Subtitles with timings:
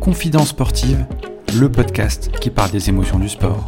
[0.00, 1.06] Confidence sportive,
[1.58, 3.66] le podcast qui parle des émotions du sport.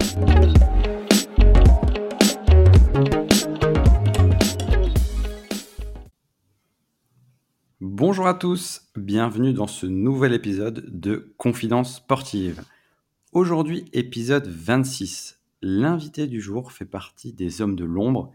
[7.81, 12.65] Bonjour à tous, bienvenue dans ce nouvel épisode de Confidence sportive.
[13.33, 15.41] Aujourd'hui, épisode 26.
[15.63, 18.33] L'invité du jour fait partie des hommes de l'ombre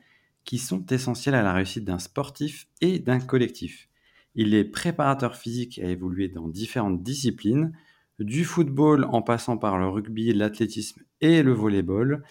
[0.47, 3.89] qui sont essentiels à la réussite d'un sportif et d'un collectif.
[4.33, 7.73] Il est préparateur physique à évoluer dans différentes disciplines,
[8.17, 12.23] du football en passant par le rugby, l'athlétisme et le volleyball.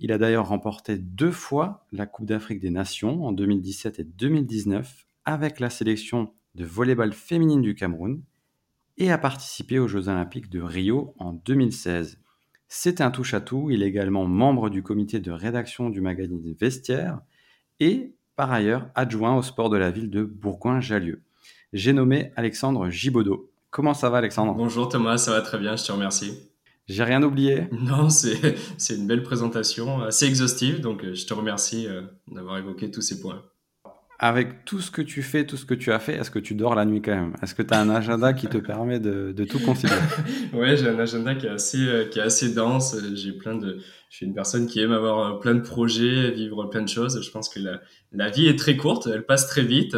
[0.00, 5.06] Il a d'ailleurs remporté deux fois la Coupe d'Afrique des Nations en 2017 et 2019
[5.24, 8.22] avec la sélection de volleyball féminine du Cameroun
[8.98, 12.20] et a participé aux Jeux olympiques de Rio en 2016.
[12.68, 17.22] C'est un touche-à-tout, il est également membre du comité de rédaction du magazine Vestiaire
[17.82, 21.20] et par ailleurs adjoint au sport de la ville de Bourgoin-Jallieu.
[21.72, 23.50] J'ai nommé Alexandre Gibaudot.
[23.70, 24.54] Comment ça va Alexandre?
[24.54, 26.32] Bonjour Thomas, ça va très bien, je te remercie.
[26.86, 27.68] J'ai rien oublié?
[27.72, 32.90] Non, c'est une belle présentation, assez exhaustive, donc euh, je te remercie euh, d'avoir évoqué
[32.90, 33.42] tous ces points
[34.22, 36.54] avec tout ce que tu fais, tout ce que tu as fait, est-ce que tu
[36.54, 37.34] dors la nuit quand même?
[37.42, 40.00] Est-ce que tu as un agenda qui te permet de, tout considérer
[40.54, 42.96] Ouais, j'ai un agenda qui est assez, euh, qui est assez dense.
[43.14, 46.64] J'ai plein de, je suis une personne qui aime avoir euh, plein de projets, vivre
[46.66, 47.20] plein de choses.
[47.20, 47.80] Je pense que la,
[48.12, 49.96] la vie est très courte, elle passe très vite.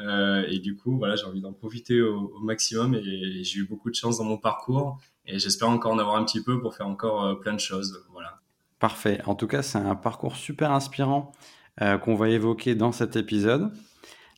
[0.00, 3.90] Euh, et du coup, voilà, j'ai envie d'en profiter au, maximum et, j'ai eu beaucoup
[3.90, 6.86] de chance dans mon parcours et j'espère encore en avoir un petit peu pour faire
[6.86, 8.04] encore euh, plein de choses.
[8.12, 8.40] Voilà.
[8.78, 9.20] Parfait.
[9.26, 11.32] En tout cas, c'est un parcours super inspirant.
[11.80, 13.70] Euh, qu'on va évoquer dans cet épisode.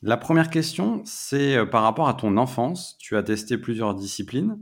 [0.03, 2.97] La première question, c'est euh, par rapport à ton enfance.
[2.99, 4.59] Tu as testé plusieurs disciplines.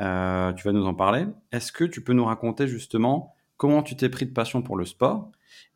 [0.00, 1.26] Euh, tu vas nous en parler.
[1.50, 4.86] Est-ce que tu peux nous raconter justement comment tu t'es pris de passion pour le
[4.86, 5.30] sport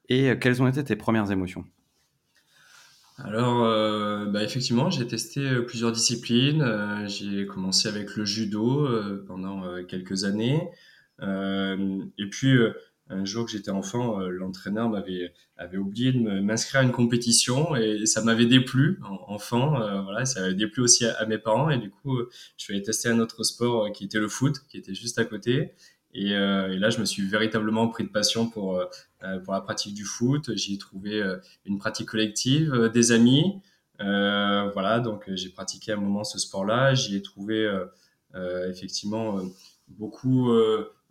[0.08, 1.64] et quelles ont été tes premières émotions?
[3.18, 3.60] Alors,
[4.30, 6.64] bah, effectivement, j'ai testé plusieurs disciplines.
[7.06, 8.88] j'ai commencé avec le judo
[9.26, 10.68] pendant quelques années.
[11.20, 12.56] et puis,
[13.08, 17.76] un jour que j'étais enfant, euh, l'entraîneur m'avait avait oublié de m'inscrire à une compétition
[17.76, 21.78] et ça m'avait déplu enfant, euh, voilà, ça avait déplu aussi à, mes parents et
[21.78, 24.76] du coup euh, je suis allé tester un autre sport qui était le foot, qui
[24.76, 25.72] était juste à côté
[26.12, 28.82] et, là je me suis véritablement pris de passion pour
[29.44, 30.54] pour la pratique du foot.
[30.54, 31.22] J'y ai trouvé
[31.66, 33.60] une pratique collective, des amis,
[33.98, 36.94] voilà, donc j'ai pratiqué un moment ce sport-là.
[36.94, 37.70] J'y ai trouvé
[38.34, 39.42] effectivement
[39.88, 40.50] beaucoup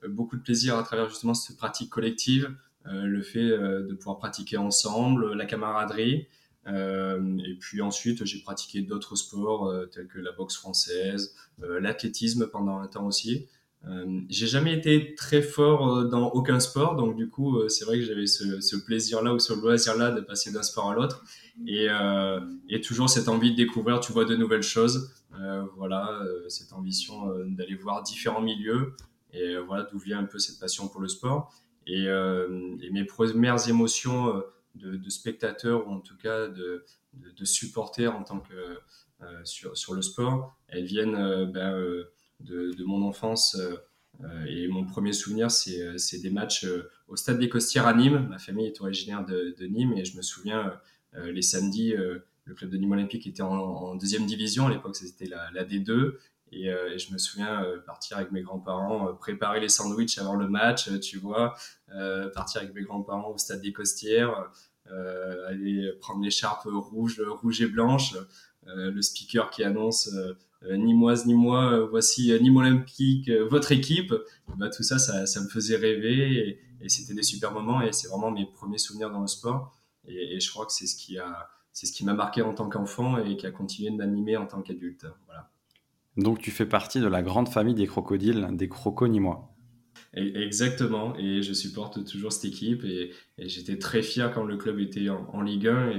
[0.07, 2.55] beaucoup de plaisir à travers justement cette pratique collective,
[2.87, 6.27] euh, le fait euh, de pouvoir pratiquer ensemble, la camaraderie.
[6.67, 12.79] Euh, et puis ensuite, j'ai pratiqué d'autres sports tels que la boxe française, l'athlétisme pendant
[12.79, 13.47] un temps aussi.
[13.87, 18.05] Euh, j'ai jamais été très fort dans aucun sport, donc du coup, c'est vrai que
[18.05, 21.23] j'avais ce, plaisir-là ou ce loisir-là de passer d'un sport à l'autre,
[21.67, 25.11] et, euh, et, toujours cette envie de découvrir, tu vois, de nouvelles choses.
[25.39, 28.93] Euh, voilà, cette ambition d'aller voir différents milieux,
[29.35, 31.53] et euh, voilà d'où vient un peu cette passion pour le sport.
[31.87, 32.47] Et, euh,
[32.91, 34.41] mes premières émotions euh,
[34.75, 36.83] de, spectateur, ou en tout cas de,
[37.43, 38.79] supporter en tant que
[39.43, 41.79] sur, sur le sport, elles viennent ben,
[42.41, 43.57] de, mon enfance.
[44.47, 46.67] et mon premier souvenir, c'est des matchs
[47.07, 48.27] au Stade des Costières à Nîmes.
[48.29, 50.73] Ma famille est originaire de, Nîmes et je me souviens
[51.13, 51.93] les samedis,
[52.45, 54.67] le club de Nîmes Olympique était en, deuxième division.
[54.67, 56.15] À l'époque, c'était la, D2.
[56.63, 60.35] Euh, et, je me souviens euh, partir avec mes grands-parents, euh, préparer les sandwichs avant
[60.35, 61.55] le match, tu vois,
[62.33, 64.49] partir avec mes grands-parents au stade des Costières,
[65.47, 68.15] aller prendre l'écharpe rouge, rouge et blanche,
[68.65, 70.09] le speaker qui annonce
[70.69, 74.13] ni moi ni moi, voici Nîmes Olympique, votre équipe.
[74.57, 78.07] Bah, tout ça, ça, ça, me faisait rêver et, c'était des super moments et c'est
[78.07, 79.75] vraiment mes premiers souvenirs dans le sport.
[80.07, 82.53] Et, et je crois que c'est ce qui a, c'est ce qui m'a marqué en
[82.53, 85.05] tant qu'enfant et qui a continué de m'animer en tant qu'adulte.
[85.25, 85.49] Voilà.
[86.17, 89.55] Donc tu fais partie de la grande famille des crocodiles, des crocos-nîmois.
[90.13, 95.09] Exactement, et je supporte toujours cette équipe et, j'étais très fier quand le club était
[95.09, 95.89] en, Ligue 1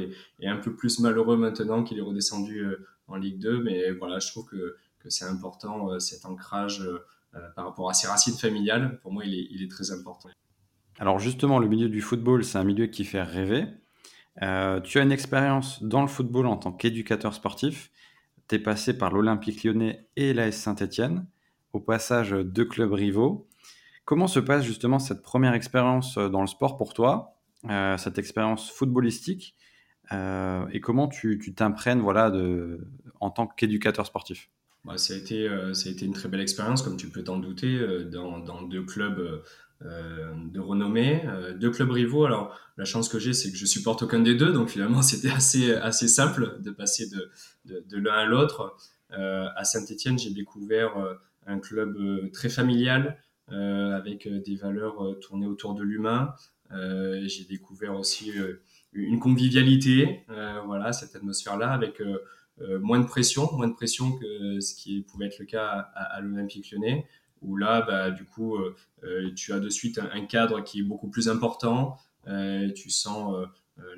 [0.41, 4.19] et, un peu plus malheureux maintenant qu'il est redescendu euh, en Ligue 2, mais voilà,
[4.19, 4.77] je trouve que,
[5.09, 6.99] c'est important euh, cet ancrage euh,
[7.55, 10.31] par rapport à ses racines familiales, pour moi il est, il est, très important.
[10.99, 13.67] Alors justement, le milieu du football, c'est un milieu qui fait rêver.
[14.41, 17.91] tu as une expérience dans le football en tant qu'éducateur sportif
[18.49, 21.27] tu es passé par l'Olympique lyonnais et l'AS Saint-Etienne,
[21.73, 23.49] au passage deux clubs rivaux.
[24.05, 27.37] Comment se passe justement cette première expérience euh, dans le sport pour toi,
[27.69, 29.57] euh, cette expérience footballistique,
[30.13, 32.33] euh, et comment tu t'imprègnes voilà,
[33.21, 34.49] en tant qu'éducateur sportif?
[34.87, 37.39] Bah, ça, a été, ça a été une très belle expérience, comme tu peux t'en
[37.39, 39.43] douter, dans, dans, deux clubs
[39.83, 41.23] de renommée,
[41.59, 42.25] deux clubs rivaux.
[42.25, 45.31] Alors la chance que j'ai, c'est que je supporte aucun des deux, donc finalement c'était
[45.31, 47.31] assez assez simple de passer de
[47.65, 48.77] de, l'un à l'autre.
[49.11, 50.93] à Saint-Étienne, j'ai découvert
[51.47, 53.19] un club très familial
[53.49, 56.33] avec des valeurs tournées autour de l'humain.
[56.71, 58.33] j'ai découvert aussi
[58.97, 60.25] une convivialité,
[60.67, 62.19] voilà cette atmosphère-là avec euh,
[62.81, 66.71] moins de pression, moins de pression que ce qui pouvait être le cas à, l'Olympique
[66.71, 67.07] lyonnais,
[67.43, 68.75] où là, bah, du coup, euh,
[69.05, 71.97] euh, tu as de suite un, cadre qui est beaucoup plus important,
[72.75, 73.37] tu sens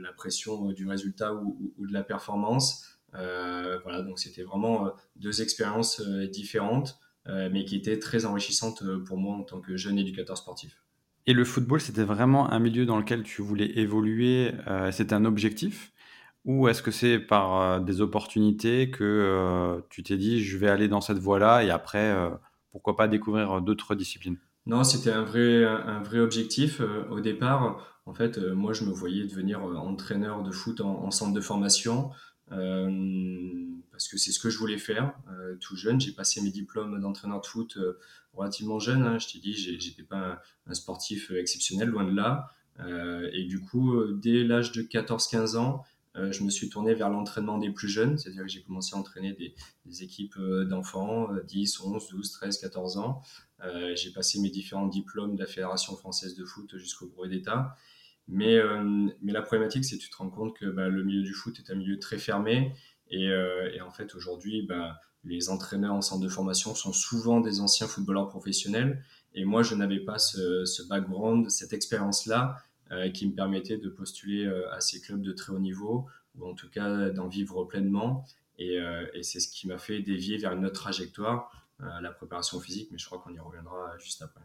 [0.01, 2.99] la pression du résultat ou, de la performance.
[3.13, 9.45] voilà, donc c'était vraiment deux expériences différentes, mais qui étaient très enrichissantes pour moi en
[9.45, 10.83] tant que jeune éducateur sportif.
[11.27, 14.53] Et le football, c'était vraiment un milieu dans lequel tu voulais évoluer,
[14.91, 15.93] c'était un objectif?
[16.45, 20.69] Ou est-ce que c'est par euh, des opportunités que euh, tu t'es dit je vais
[20.69, 22.31] aller dans cette voie-là et après euh,
[22.71, 24.39] pourquoi pas découvrir d'autres disciplines?
[24.67, 26.83] Non, c'était un vrai, un vrai objectif.
[27.11, 31.41] au départ, en fait, moi je me voyais devenir entraîneur de foot en, centre de
[31.41, 32.11] formation
[32.49, 35.15] parce que c'est ce que je voulais faire.
[35.61, 37.79] tout jeune, j'ai passé mes diplômes d'entraîneur de foot
[38.35, 39.05] relativement jeune.
[39.05, 39.19] Hein.
[39.19, 42.51] Je t'ai dit, j'étais pas un, un, sportif exceptionnel, loin de là.
[43.33, 45.83] et du coup, dès l'âge de 14-15 ans,
[46.17, 48.99] euh, je me suis tourné vers l'entraînement des plus jeunes, c'est-à-dire que j'ai commencé à
[48.99, 53.23] entraîner des, équipes euh, d'enfants, 10, 11, 12, 13, 14 ans.
[53.65, 57.75] Euh, j'ai passé mes différents diplômes de la Fédération française de foot jusqu'au brevet d'État.
[58.27, 58.59] Mais,
[59.23, 61.73] la problématique, c'est que tu te rends compte que bah, le milieu du foot est
[61.73, 62.75] un milieu très fermé.
[63.11, 63.31] Et,
[63.81, 68.29] en fait, aujourd'hui, bah, les entraîneurs en centre de formation sont souvent des anciens footballeurs
[68.29, 69.03] professionnels.
[69.33, 72.57] Et moi, je n'avais pas ce background, cette expérience-là.
[72.91, 76.07] Euh, qui me permettait de postuler euh, à ces clubs de très haut niveau,
[76.39, 78.25] ou en tout cas d'en vivre pleinement.
[78.59, 81.53] Et, euh, c'est ce qui m'a fait dévier vers une autre trajectoire,
[82.01, 84.41] la préparation physique, mais je crois qu'on y reviendra juste après.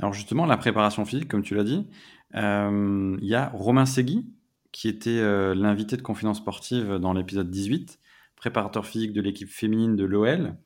[0.00, 1.86] Alors justement, la préparation physique, comme tu l'as dit,
[2.32, 4.24] il y a Romain Segui,
[4.72, 5.20] qui était
[5.54, 7.98] l'invité de Confidence Sportive dans l'épisode 18,
[8.36, 10.56] préparateur physique de l'équipe féminine de l'OL,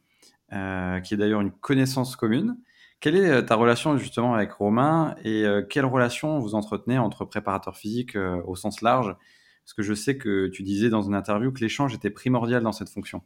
[0.49, 2.57] qui est d'ailleurs une connaissance commune.
[3.03, 7.25] Quelle est euh, ta relation justement avec Romain et euh, quelle relation vous entretenez entre
[7.25, 9.17] préparateur physique euh, au sens large?
[9.65, 12.71] Parce que je sais que tu disais dans une interview que l'échange était primordial dans
[12.71, 13.23] cette fonction.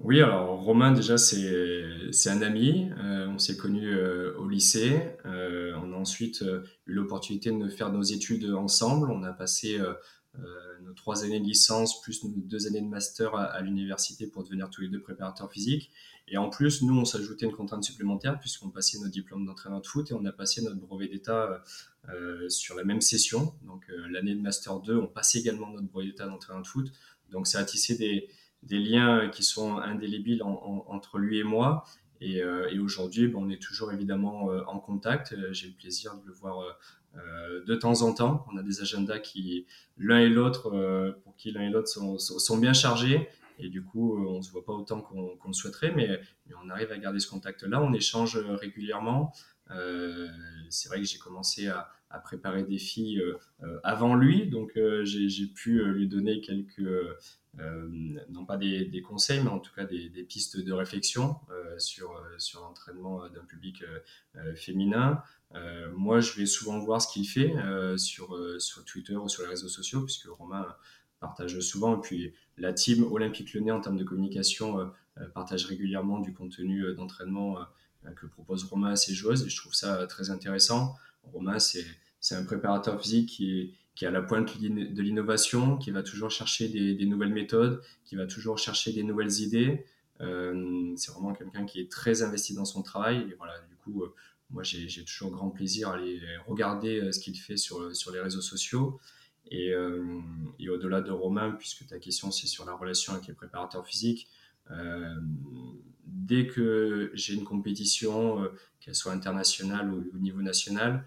[0.00, 3.92] Oui, alors Romain déjà c'est un ami, on s'est connus
[4.38, 6.44] au lycée, on a ensuite
[6.86, 9.78] eu l'opportunité de faire nos études ensemble, on a passé
[10.82, 14.70] nos trois années de licence plus nos deux années de master à l'université pour devenir
[14.70, 15.90] tous les deux préparateurs physiques.
[16.30, 19.86] Et en plus, nous, on s'ajoutait une contrainte supplémentaire puisqu'on passait notre diplôme d'entraîneur de
[19.86, 21.62] foot et on a passé notre brevet d'État
[22.10, 23.54] euh, sur la même session.
[23.62, 26.92] Donc euh, l'année de Master 2, on passait également notre brevet d'État d'entraîneur de foot.
[27.30, 28.28] Donc ça a tissé des,
[28.78, 31.84] liens qui sont indélébiles entre lui et moi.
[32.20, 35.34] Et, euh, aujourd'hui, ben, on est toujours évidemment en contact.
[35.52, 36.64] J'ai le plaisir de le voir
[37.14, 38.46] de temps en temps.
[38.52, 39.66] On a des agendas qui,
[39.96, 43.28] l'un et l'autre, pour qui l'un et l'autre sont, bien chargés.
[43.58, 46.20] Et du coup, euh, on ne se voit pas autant qu'on le souhaiterait, mais,
[46.62, 47.82] on arrive à garder ce contact-là.
[47.82, 49.32] On échange euh, régulièrement.
[49.70, 50.28] Euh,
[50.70, 51.90] c'est vrai que j'ai commencé à,
[52.24, 53.22] préparer des filles
[53.84, 54.72] avant lui, donc
[55.02, 56.80] j'ai pu lui donner quelques,
[57.58, 61.36] non pas des, conseils, mais en tout cas des, pistes de réflexion
[61.76, 63.84] sur, sur l'entraînement d'un public
[64.56, 65.22] féminin.
[65.92, 67.54] moi, je vais souvent voir ce qu'il fait
[67.98, 70.66] sur, sur Twitter ou sur les réseaux sociaux, puisque Romain
[71.20, 71.96] partage souvent.
[71.96, 74.86] Et puis la team Olympique Lyonnais en termes de communication euh,
[75.18, 77.58] euh, partage régulièrement du contenu euh, d'entraînement
[78.14, 80.94] que propose Romain à ses joueuses et je trouve ça très intéressant.
[81.24, 81.84] Romain, c'est
[82.30, 86.30] un préparateur physique qui est, qui est à la pointe de l'innovation, qui va toujours
[86.30, 89.84] chercher des, nouvelles méthodes, qui va toujours chercher des nouvelles idées.
[90.20, 93.26] c'est vraiment quelqu'un qui est très investi dans son travail.
[93.30, 94.04] Et voilà, du coup,
[94.50, 98.40] moi, j'ai toujours grand plaisir à aller regarder ce qu'il fait sur, sur les réseaux
[98.40, 99.00] sociaux.
[99.52, 100.20] Euh,
[100.58, 104.28] et, au-delà de Romain, puisque ta question c'est sur la relation avec les préparateurs physiques,
[104.70, 105.14] euh,
[106.04, 108.48] dès que j'ai une compétition, euh,
[108.80, 111.04] qu'elle soit internationale ou au niveau national,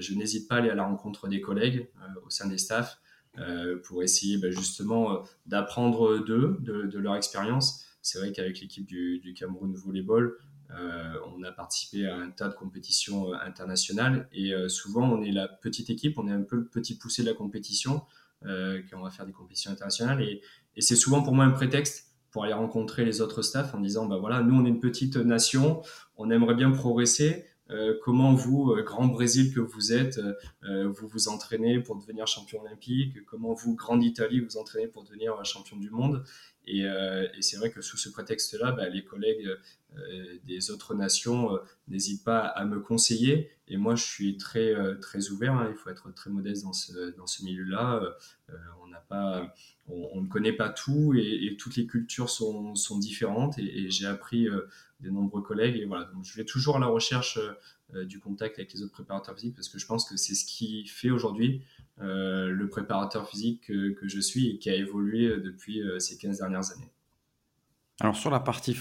[0.00, 1.88] je n'hésite pas à aller à la rencontre des collègues
[2.26, 3.00] au sein des staffs
[3.84, 7.86] pour essayer bah, justement d'apprendre d'eux, de, leur expérience.
[8.02, 10.34] C'est vrai qu'avec l'équipe du, Cameroun Volleyball,
[10.70, 15.32] on a participé à un tas de compétitions euh, internationales et euh, souvent on est
[15.32, 18.02] la petite équipe, on est un peu le petit poussé de la compétition
[18.40, 20.40] quand on va faire des compétitions internationales et,
[20.80, 24.16] c'est souvent pour moi un prétexte pour aller rencontrer les autres staffs en disant bah
[24.16, 25.82] voilà nous on est une petite nation,
[26.16, 27.46] on aimerait bien progresser,
[28.02, 30.20] comment vous, grand Brésil que vous êtes,
[30.62, 33.24] vous vous entraînez pour devenir champion olympique?
[33.26, 36.24] Comment vous, grande Italie, vous entraînez pour devenir champion du monde?
[36.66, 39.48] Et, et c'est vrai que sous ce prétexte-là, bah, les collègues
[40.44, 41.58] des autres nations
[41.88, 43.50] n'hésitent pas à me conseiller.
[43.68, 45.54] Et moi, je suis très, très ouvert.
[45.54, 45.68] Hein.
[45.70, 48.02] il faut être très modeste dans ce, dans ce milieu-là.
[48.82, 49.54] on n'a pas,
[49.88, 53.58] on, ne connaît pas tout et, toutes les cultures sont, sont différentes.
[53.58, 54.48] Et, j'ai appris
[55.00, 55.76] des nombreux collègues.
[55.76, 57.38] Et voilà, donc je vais toujours à la recherche
[58.04, 60.86] du contact avec les autres préparateurs physiques parce que je pense que c'est ce qui
[60.86, 61.62] fait aujourd'hui
[61.96, 66.70] le préparateur physique que, que, je suis et qui a évolué depuis ces 15 dernières
[66.72, 66.90] années.
[68.00, 68.76] Alors sur la partie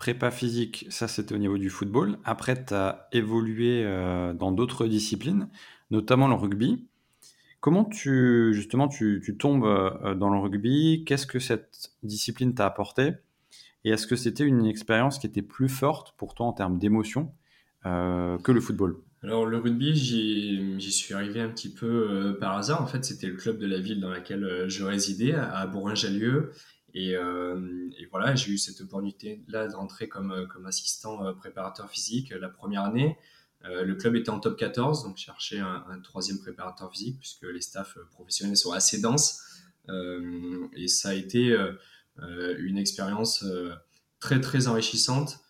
[0.00, 2.18] prépa physique, ça c'était au niveau du football.
[2.24, 5.48] Après, tu as évolué euh, dans d'autres disciplines,
[5.90, 6.88] notamment le rugby.
[7.60, 11.04] Comment tu, justement, tu, tombes euh, dans le rugby?
[11.06, 13.12] Qu'est-ce que cette discipline t'a apporté?
[13.84, 17.32] Et est-ce que c'était une expérience qui était plus forte pour toi en termes d'émotion
[17.86, 18.96] euh, que le football?
[19.22, 22.82] Alors le rugby, j'y suis arrivé un petit peu par hasard.
[22.82, 26.52] En fait, c'était le club de la ville dans laquelle je résidais, à Bourgoin-Jallieu.
[26.96, 31.88] Euh, et, voilà, j'ai eu cette opportunité-là de rentrer comme, euh, comme assistant euh, préparateur
[31.90, 33.16] physique la première année.
[33.62, 37.60] le club était en top 14, donc cherchais un, un troisième préparateur physique puisque les
[37.60, 39.42] staffs professionnels sont assez denses.
[40.76, 41.54] et ça a été
[42.58, 43.44] une expérience
[44.18, 45.40] très très enrichissante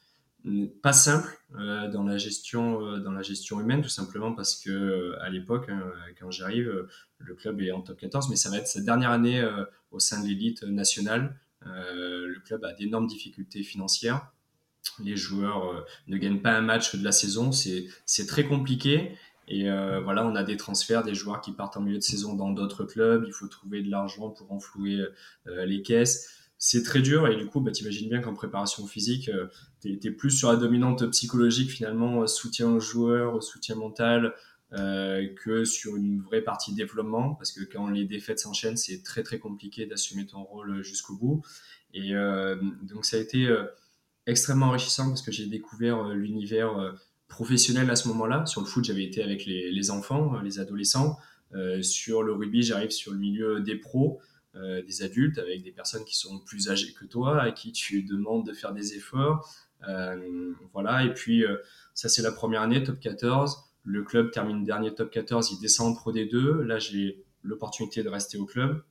[0.82, 5.68] pas simple dans la gestion dans la gestion humaine tout simplement parce que à l'époque
[5.68, 5.82] hein,
[6.18, 6.86] quand j'arrive
[7.18, 9.44] le club est en top 14 mais ça va être sa dernière année
[9.90, 11.36] au sein de l'élite nationale.
[11.66, 14.32] Euh, le club a d'énormes difficultés financières.
[15.02, 17.52] Les joueurs euh, ne gagnent pas un match de la saison.
[17.52, 19.16] C'est très compliqué.
[19.48, 22.34] Et euh, voilà, on a des transferts, des joueurs qui partent en milieu de saison
[22.34, 23.24] dans d'autres clubs.
[23.26, 25.04] Il faut trouver de l'argent pour enflouer
[25.46, 26.39] les caisses.
[26.62, 29.30] C'est très dur et du coup, bah, imagines bien qu'en préparation physique,
[29.80, 34.34] tu es, plus sur la dominante psychologique finalement, soutien aux joueurs, soutien mental,
[34.72, 39.24] euh, que sur une vraie partie développement, parce que quand les défaites s'enchaînent, c'est très
[39.24, 41.42] très compliqué d'assumer ton rôle jusqu'au bout.
[41.92, 43.64] Et euh, donc ça a été euh,
[44.26, 46.94] extrêmement enrichissant parce que j'ai découvert l'univers
[47.26, 48.46] professionnel à ce moment-là.
[48.46, 51.18] Sur le foot, j'avais été avec les enfants, les adolescents.
[51.82, 54.20] sur le rugby, j'arrive sur le milieu des pros.
[54.54, 58.44] Des adultes avec des personnes qui sont plus âgées que toi, à qui tu demandes
[58.44, 59.48] de faire des efforts.
[60.72, 61.44] voilà, et puis
[61.94, 63.70] ça c'est la première année, top 14.
[63.84, 66.62] Le club termine dernier top 14, il descend en Pro D2.
[66.62, 68.82] Là, j'ai l'opportunité de rester au club.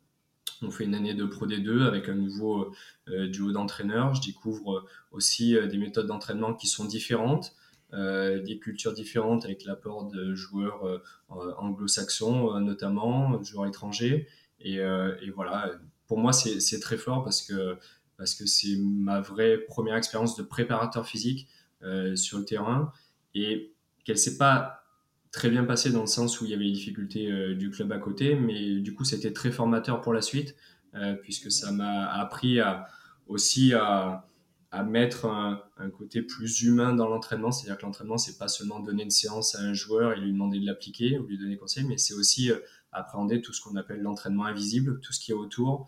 [0.61, 2.73] On fait une année de Pro D2 avec un nouveau
[3.07, 4.13] euh, duo d'entraîneurs.
[4.15, 7.53] Je découvre aussi euh, des méthodes d'entraînement qui sont différentes,
[7.93, 14.27] euh, des cultures différentes avec l'apport de joueurs anglo-saxons notamment, joueurs étrangers.
[14.61, 15.71] Et, et voilà,
[16.07, 17.77] pour moi, c'est très fort parce que
[18.45, 21.47] c'est ma vraie première expérience de préparateur physique
[22.15, 22.91] sur le terrain
[23.35, 23.73] et
[24.03, 24.79] qu'elle s'est pas
[25.31, 27.91] très bien passé dans le sens où il y avait les difficultés euh, du club
[27.91, 30.55] à côté, mais du coup, c'était très formateur pour la suite,
[30.95, 32.59] euh, puisque ça m'a appris
[33.27, 34.25] aussi à,
[34.85, 37.51] mettre un, côté plus humain dans l'entraînement.
[37.51, 40.59] C'est-à-dire que l'entraînement, c'est pas seulement donner une séance à un joueur et lui demander
[40.59, 42.57] de l'appliquer ou lui donner conseil, mais c'est aussi euh,
[42.91, 45.87] appréhender tout ce qu'on appelle l'entraînement invisible, tout ce qui est autour.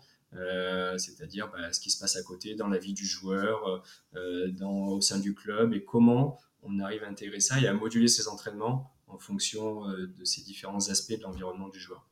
[0.96, 3.82] c'est-à-dire bah, ce qui se passe à côté dans la vie du joueur,
[4.14, 8.08] dans, au sein du club et comment on arrive à intégrer ça et à moduler
[8.08, 12.06] ses entraînements en fonction euh, de ces différents aspects de l'environnement du joueur.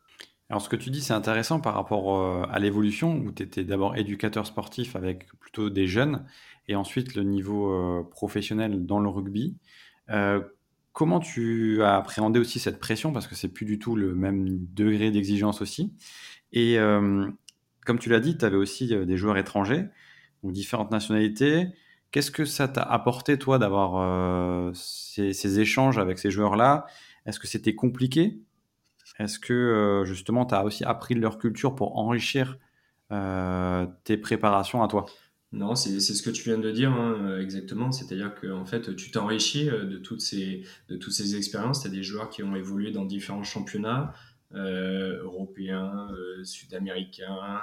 [0.48, 3.64] Alors ce que tu dis, c'est intéressant par rapport euh, à l'évolution, où tu étais
[3.64, 6.26] d'abord éducateur sportif avec plutôt des jeunes,
[6.68, 9.56] et ensuite le niveau euh, professionnel dans le rugby.
[11.00, 14.66] Comment tu as appréhendé aussi cette pression, parce que c'est plus du tout le même
[14.74, 15.94] degré d'exigence aussi.
[16.52, 16.76] Et
[17.86, 19.86] comme tu l'as dit, tu avais aussi des joueurs étrangers,
[20.44, 21.68] différentes nationalités.
[22.10, 26.84] Qu'est-ce que ça t'a apporté, toi, d'avoir euh, ces, échanges avec ces joueurs-là?
[27.24, 28.38] Est-ce que c'était compliqué?
[29.18, 32.58] Est-ce que, euh, justement, tu as aussi appris leur culture pour enrichir
[33.10, 35.06] euh, tes préparations à toi?
[35.52, 37.90] Non, c'est ce que tu viens de dire, hein, exactement.
[37.90, 41.82] C'est-à-dire que en fait, tu t'enrichis de toutes ces de toutes ces expériences.
[41.82, 44.14] Tu as des joueurs qui ont évolué dans différents championnats
[44.52, 46.08] européens,
[46.44, 47.60] sud-américains,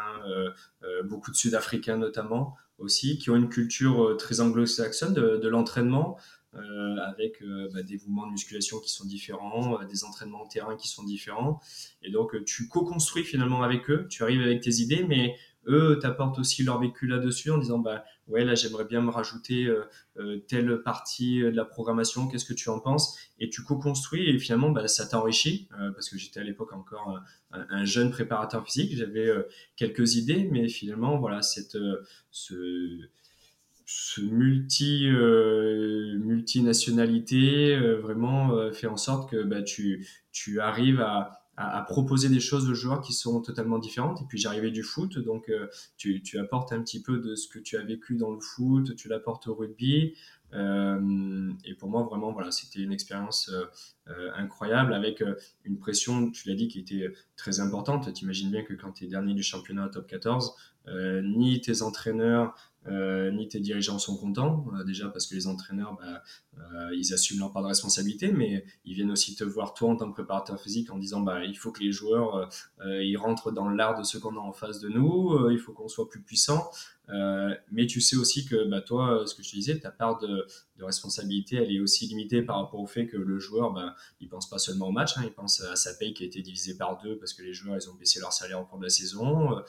[1.06, 6.17] beaucoup de Sud-Africains notamment aussi, qui ont une culture euh, très anglo-saxonne de, l'entraînement,
[6.56, 10.75] euh, avec euh, bah, des mouvements de musculation qui sont différents, des entraînements en terrain
[10.75, 11.60] qui sont différents.
[12.01, 15.36] Et donc, tu co-construis finalement avec eux, tu arrives avec tes idées, mais
[15.67, 19.65] eux t'apportent aussi leur vécu là-dessus en disant bah ouais là j'aimerais bien me rajouter
[19.65, 19.83] euh,
[20.17, 23.17] euh, telle partie de la programmation qu'est-ce que tu en penses?
[23.39, 27.19] Et tu co-construis et finalement bah, ça t'enrichit euh, parce que j'étais à l'époque encore
[27.51, 29.29] un, jeune préparateur physique j'avais
[29.75, 31.77] quelques idées mais finalement voilà cette
[32.31, 35.07] ce multi
[36.19, 42.69] multinationalité vraiment fait en sorte que bah, tu tu arrives à à, proposer des choses
[42.69, 44.21] aux joueurs qui sont totalement différentes.
[44.21, 45.51] Et puis j'arrivais du foot, donc
[45.97, 48.95] tu, tu, apportes un petit peu de ce que tu as vécu dans le foot,
[48.95, 50.13] tu l'apportes au rugby.
[50.53, 53.65] Euh, et pour moi, vraiment, voilà, c'était une expérience euh,
[54.07, 55.23] euh, incroyable avec
[55.65, 58.13] une pression, tu l'as dit, qui était très importante.
[58.13, 60.55] Tu imagines bien que quand tu es dernier du championnat top 14,
[61.23, 62.55] ni tes entraîneurs,
[62.88, 66.24] euh, ni tes dirigeants sont contents, euh, déjà parce que les entraîneurs, bah,
[66.60, 69.96] euh, ils assument leur part de responsabilité, mais ils viennent aussi te voir toi en
[69.96, 72.50] tant que préparateur physique en disant bah, il faut que les joueurs
[72.86, 75.88] ils rentrent dans l'art de ce qu'on a en face de nous, il faut qu'on
[75.88, 76.70] soit plus puissant.
[77.08, 80.48] mais tu sais aussi que bah, toi, ce que je te disais, ta part de,
[80.77, 84.29] de, responsabilité, elle est aussi limitée par rapport au fait que le joueur, bah, il
[84.29, 86.77] pense pas seulement au match, hein, il pense à sa paye qui a été divisée
[86.77, 88.89] par deux parce que les joueurs, ils ont baissé leur salaire au cours de la
[88.89, 89.62] saison,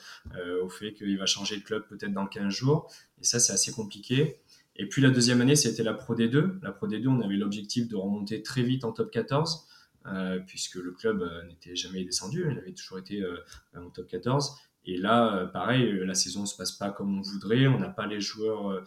[0.63, 2.91] au fait qu'il va changer de club peut-être dans 15 jours.
[3.19, 4.39] Et ça, c'est assez compliqué.
[4.79, 6.61] Et puis la deuxième année, c'était la Pro D2.
[6.63, 9.67] La Pro D2, on avait l'objectif de remonter très vite en top 14,
[10.05, 13.35] euh, puisque le club euh, n'était jamais descendu, il avait toujours été euh,
[13.75, 14.57] en top 14.
[14.85, 18.07] Et là, pareil, la saison ne se passe pas comme on voudrait, on n'a pas
[18.07, 18.83] les joueurs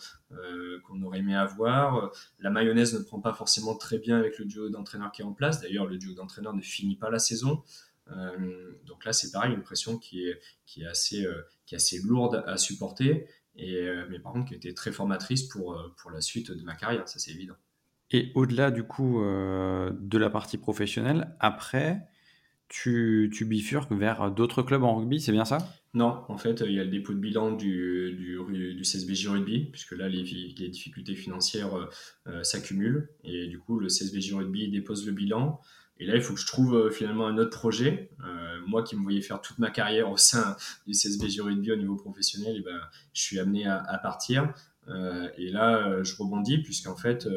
[0.84, 2.10] qu'on aurait aimé avoir.
[2.40, 5.32] La mayonnaise ne prend pas forcément très bien avec le duo d'entraîneurs qui est en
[5.32, 5.60] place.
[5.60, 7.62] D'ailleurs, le duo d'entraîneurs ne finit pas la saison.
[8.08, 11.24] donc là, c'est pareil, une pression qui est, qui est, assez,
[11.66, 15.44] qui est assez lourde à supporter et, euh, mais par contre qui était très formatrice
[15.44, 17.54] pour, euh, pour la suite de ma carrière, ça c'est évident.
[18.10, 22.08] Et au-delà du coup euh, de la partie professionnelle, après,
[22.72, 25.58] tu, bifurques vers d'autres clubs en rugby, c'est bien ça?
[25.94, 29.92] Non, en fait, il y a le dépôt de bilan du, du, CSBJ Rugby, puisque
[29.92, 31.88] là, les, difficultés financières
[32.42, 33.10] s'accumulent.
[33.24, 35.60] Et du coup, le CSBJ Rugby dépose le bilan.
[36.02, 38.10] Et là, il faut que je trouve euh, finalement un autre projet.
[38.24, 41.76] Euh, moi qui me voyais faire toute ma carrière au sein du CSB Rugby au
[41.76, 42.80] niveau professionnel, eh ben,
[43.12, 44.52] je suis amené à, partir.
[44.88, 47.28] Euh, et là, je rebondis puisqu'en fait,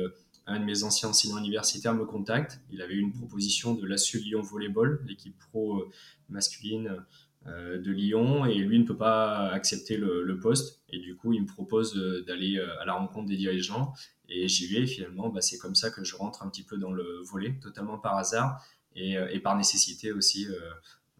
[0.47, 2.59] un de mes anciens enseignants universitaires me contacte.
[2.71, 5.85] Il avait eu une proposition de l'ASSU Lyon Volleyball, l'équipe pro
[6.29, 7.03] masculine
[7.45, 10.81] de Lyon, et lui ne peut pas accepter le, poste.
[10.89, 13.93] Et du coup, il me propose d'aller à la rencontre des dirigeants.
[14.29, 16.91] Et j'y vais, finalement, bah, c'est comme ça que je rentre un petit peu dans
[16.91, 18.63] le volet, totalement par hasard
[18.95, 20.59] et, euh, et par nécessité aussi, euh,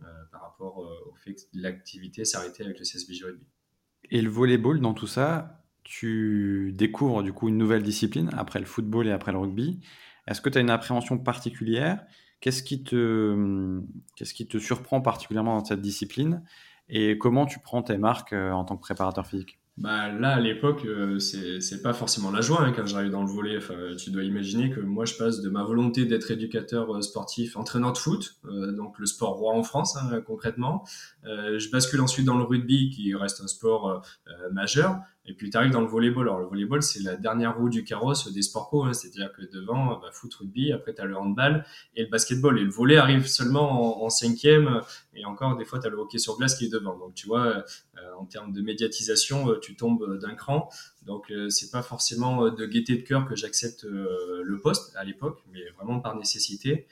[0.04, 3.46] euh, par rapport au fait que l'activité s'arrêtait avec le CSBJ Rugby.
[4.12, 8.66] Et le volleyball, dans tout ça, tu découvres du coup une nouvelle discipline après le
[8.66, 9.80] football et après le rugby.
[10.28, 12.04] Est-ce que tu as une appréhension particulière?
[12.42, 13.80] Qu'est-ce qui, te,
[14.18, 16.44] qu'est-ce qui te surprend particulièrement dans cette discipline?
[16.90, 19.60] Et comment tu prends tes marques en tant que préparateur physique?
[19.78, 23.30] Bah là à l'époque euh, c'est pas forcément la joie hein, quand j'arrive dans le
[23.30, 23.60] volet.
[23.98, 27.92] Tu dois imaginer que moi je passe de ma volonté d'être éducateur euh, sportif entraîneur
[27.92, 30.86] de foot euh, donc le sport roi en France hein, concrètement.
[31.24, 34.02] Je bascule ensuite dans le rugby qui reste un sport
[34.54, 36.28] majeur et puis tu arrives dans le volleyball.
[36.28, 38.84] Alors le volleyball, c'est la dernière roue du carrosse des sports co.
[38.84, 38.94] Hein.
[38.94, 42.60] C'est-à-dire que devant, bah, foot, rugby, après tu as le handball et le basketball.
[42.60, 44.82] Et le volley arrive seulement en, cinquième.
[45.16, 46.98] Et encore, des fois, tu as le hockey sur glace qui est devant.
[46.98, 50.70] Donc tu vois, euh, en termes de médiatisation, euh, tu tombes d'un cran.
[51.02, 55.40] Donc euh, c'est pas forcément de gaieté de cœur que j'accepte le poste à l'époque,
[55.52, 56.88] mais vraiment par nécessité.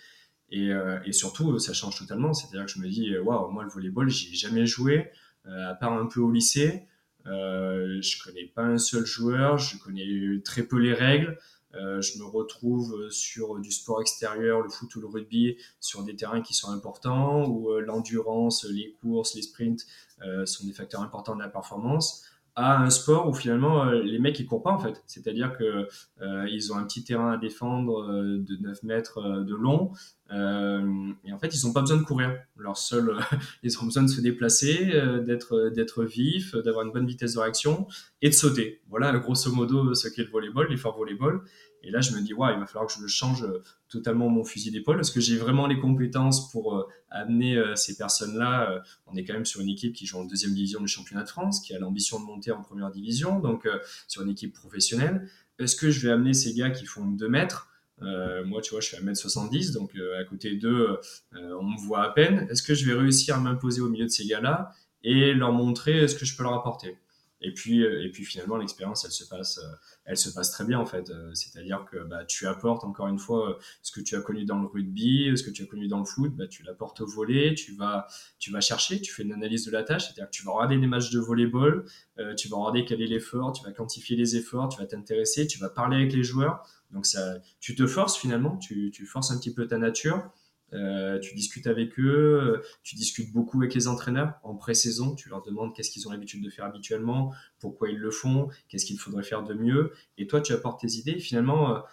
[0.50, 0.70] Et,
[1.06, 2.34] et, surtout, ça change totalement.
[2.34, 5.10] C'est-à-dire que je me dis, waouh, moi le volleyball, j'y ai jamais joué,
[5.46, 6.88] à part un peu au lycée.
[7.26, 11.38] Euh, je connais pas un seul joueur, je connais très peu les règles.
[11.76, 16.16] Euh, je me retrouve sur du sport extérieur, le foot ou le rugby, sur des
[16.16, 19.86] terrains qui sont importants, où euh, l'endurance, les courses, les sprints
[20.24, 24.20] euh, sont des facteurs importants de la performance à un sport où finalement euh, les
[24.20, 25.04] mecs ils courent pas en fait.
[25.08, 25.88] C'est-à-dire que
[26.22, 29.92] euh, ils ont un petit terrain à défendre euh, de 9 mètres de long
[30.32, 32.36] et en fait ils ont pas besoin de courir.
[32.58, 33.18] Leur seul,
[33.64, 34.92] ils ont besoin de se déplacer,
[35.26, 37.88] d'être d'être vif, d'avoir une bonne vitesse de réaction
[38.24, 38.82] et de sauter.
[38.90, 41.42] Voilà grosso modo ce qu'est le volleyball, l'effort volleyball.
[41.84, 44.46] Et là, je me dis, ouais, il va falloir que je change euh, totalement mon
[44.46, 45.02] fusil d'épaule.
[45.02, 49.34] Est-ce que j'ai vraiment les compétences pour euh, amener euh, ces personnes-là On est quand
[49.34, 51.80] même sur une équipe qui joue en deuxième division du championnat de France, qui a
[51.80, 53.68] l'ambition de monter en première division, donc
[54.08, 55.30] sur une équipe professionnelle.
[55.60, 57.70] Est-ce que je vais amener ces gars qui font 2 mètres?
[58.02, 61.00] Moi, tu vois, je fais 1m70, donc à côté d'eux,
[61.34, 62.48] on me voit à peine.
[62.50, 66.08] Est-ce que je vais réussir à m'imposer au milieu de ces gars-là et leur montrer
[66.08, 66.98] ce que je peux leur apporter?
[67.42, 69.60] Et puis, et puis finalement, l'expérience, elle se passe
[70.06, 71.10] elle se passe très bien en fait.
[71.10, 74.46] Euh, c'est-à-dire que bah, tu apportes encore une fois euh, ce que tu as connu
[74.46, 77.08] dans le rugby, ce que tu as connu dans le foot, bah, tu l'apportes au
[77.08, 78.08] volet, tu vas,
[78.40, 80.78] tu vas chercher, tu fais une analyse de la tâche, c'est-à-dire que tu vas regarder
[80.78, 81.86] des matchs de volleyball,
[82.20, 85.48] euh, tu vas regarder quel est l'effort, tu vas quantifier les efforts, tu vas t'intéresser,
[85.48, 86.68] tu vas parler avec les joueurs.
[86.92, 90.30] Donc ça, tu te forces finalement, tu, tu forces un petit peu ta nature.
[90.74, 95.30] Euh, tu discutes avec eux, euh, tu discutes beaucoup avec les entraîneurs en pré-saison, tu
[95.30, 98.98] leur demandes qu'est-ce qu'ils ont l'habitude de faire habituellement, pourquoi ils le font, qu'est-ce qu'il
[98.98, 101.84] faudrait faire de mieux, et toi tu apportes tes idées, finalement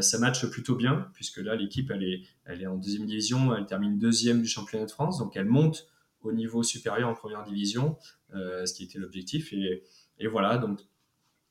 [0.00, 3.66] ça matche plutôt bien, puisque là, l'équipe, elle est, elle est en deuxième division, elle
[3.66, 5.86] termine deuxième du championnat de France, donc elle monte
[6.22, 7.96] au niveau supérieur en première division,
[8.32, 9.52] ce qui était l'objectif.
[9.52, 9.84] Et,
[10.18, 10.80] et, voilà, donc,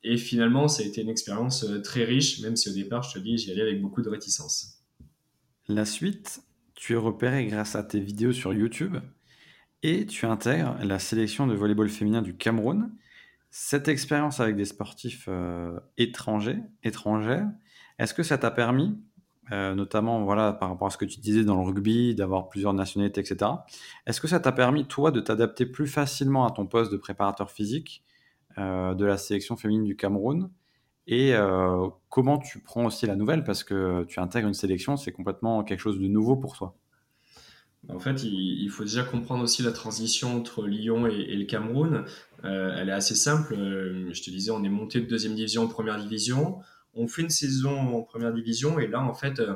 [0.03, 3.19] et finalement, ça a été une expérience très riche, même si au départ, je te
[3.19, 4.81] dis, j'y allais avec beaucoup de réticence.
[5.69, 6.41] La suite,
[6.77, 8.97] tu es repéré grâce à tes vidéos sur YouTube
[9.81, 12.91] et tu intègres la sélection de volleyball féminin du Cameroun.
[13.49, 16.59] Cette expérience avec des sportifs euh, étrangers,
[17.97, 18.95] est-ce que ça t'a permis,
[19.51, 22.73] euh, notamment voilà, par rapport à ce que tu disais dans le rugby, d'avoir plusieurs
[22.73, 23.51] nationalités, etc.,
[24.05, 27.49] est-ce que ça t'a permis, toi, de t'adapter plus facilement à ton poste de préparateur
[27.49, 28.03] physique
[28.59, 30.51] euh, de la sélection féminine du Cameroun
[31.07, 31.33] et
[32.09, 33.43] comment tu prends aussi la nouvelle?
[33.43, 36.75] Parce que tu intègres une sélection, c'est complètement quelque chose de nouveau pour toi.
[37.89, 42.03] En fait, il, faut déjà comprendre aussi la transition entre Lyon et, le Cameroun.
[42.43, 43.53] Euh, elle est assez simple.
[43.53, 46.59] Euh, je te disais, on est monté de deuxième division en première division.
[46.95, 49.55] On fait une saison en première division et là, en fait, euh,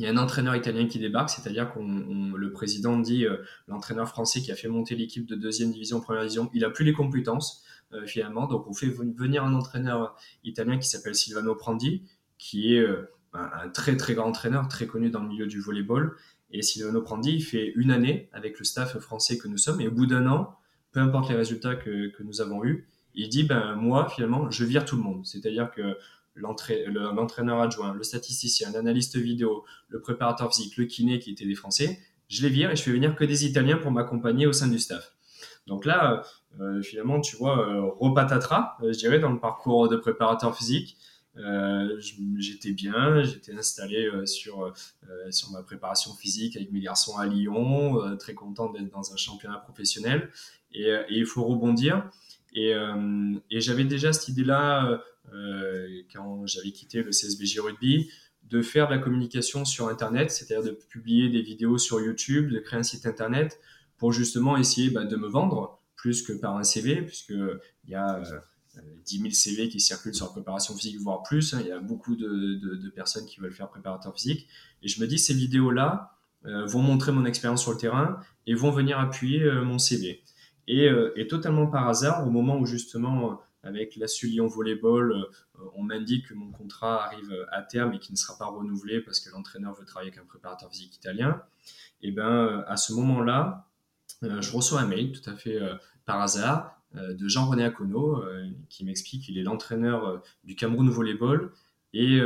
[0.00, 3.26] il y a un entraîneur italien qui débarque, c'est-à-dire que le président dit,
[3.68, 6.86] l'entraîneur français qui a fait monter l'équipe de deuxième division première division, il a plus
[6.86, 7.62] les compétences
[8.06, 8.46] finalement.
[8.46, 12.02] Donc, on fait venir un entraîneur italien qui s'appelle Silvano Prandi,
[12.38, 12.86] qui est
[13.34, 16.16] un, un très très grand entraîneur, très connu dans le milieu du volleyball
[16.52, 19.88] et Silvano Prandi, il fait une année avec le staff français que nous sommes, et
[19.88, 20.56] au bout d'un an,
[20.92, 24.64] peu importe les résultats que, que nous avons eus, il dit, ben, moi, finalement, je
[24.64, 25.26] vire tout le monde.
[25.26, 25.96] C'est-à-dire que
[26.34, 31.98] l'entraîneur adjoint, le statisticien, l'analyste vidéo, le préparateur physique, le kiné qui étaient des Français,
[32.28, 34.78] je les vire et je fais venir que des Italiens pour m'accompagner au sein du
[34.78, 35.12] staff.
[35.66, 36.22] Donc là,
[36.60, 40.96] euh, finalement, tu vois, euh, euh, je dirais, dans le parcours de préparateur physique.
[41.36, 42.00] Euh,
[42.38, 44.72] j'étais bien, j'étais installé sur,
[45.30, 49.58] sur ma préparation physique avec mes garçons à Lyon, très content d'être dans un championnat
[49.58, 50.30] professionnel.
[50.72, 52.10] Et, il faut rebondir.
[52.52, 52.74] Et
[53.50, 55.00] j'avais déjà cette idée-là
[56.12, 58.10] quand j'avais quitté le CSBJ Rugby
[58.44, 62.58] de faire de la communication sur Internet, c'est-à-dire de publier des vidéos sur YouTube, de
[62.58, 63.60] créer un site Internet
[63.96, 68.22] pour justement essayer bah, de me vendre plus que par un CV, puisqu'il y a
[69.04, 71.54] 10 000 CV qui circulent sur la préparation physique, voire plus.
[71.54, 71.58] Hein.
[71.60, 74.48] Il y a beaucoup de, personnes qui veulent faire préparateur physique.
[74.82, 78.54] Et je me dis, ces vidéos-là euh, vont montrer mon expérience sur le terrain et
[78.54, 80.22] vont venir appuyer euh, mon CV.
[80.68, 85.14] Euh, et, totalement par hasard, au moment où justement, avec la Lyon Volleyball,
[85.74, 89.20] on m'indique que mon contrat arrive à terme et qu'il ne sera pas renouvelé parce
[89.20, 91.42] que l'entraîneur veut travailler avec un préparateur physique italien,
[92.02, 93.68] et ben à ce moment-là,
[94.22, 95.58] je reçois un mail tout à fait
[96.06, 100.90] par hasard euh, de Jean-René Akono, euh, qui m'explique qu'il est l'entraîneur euh, du Cameroun
[100.90, 101.52] Volleyball
[101.92, 102.20] et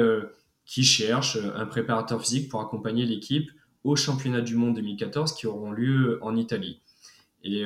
[0.67, 3.51] qui cherche un préparateur physique pour accompagner l'équipe
[3.83, 6.83] au championnat du monde 2014 qui auront lieu en Italie.
[7.45, 7.65] Et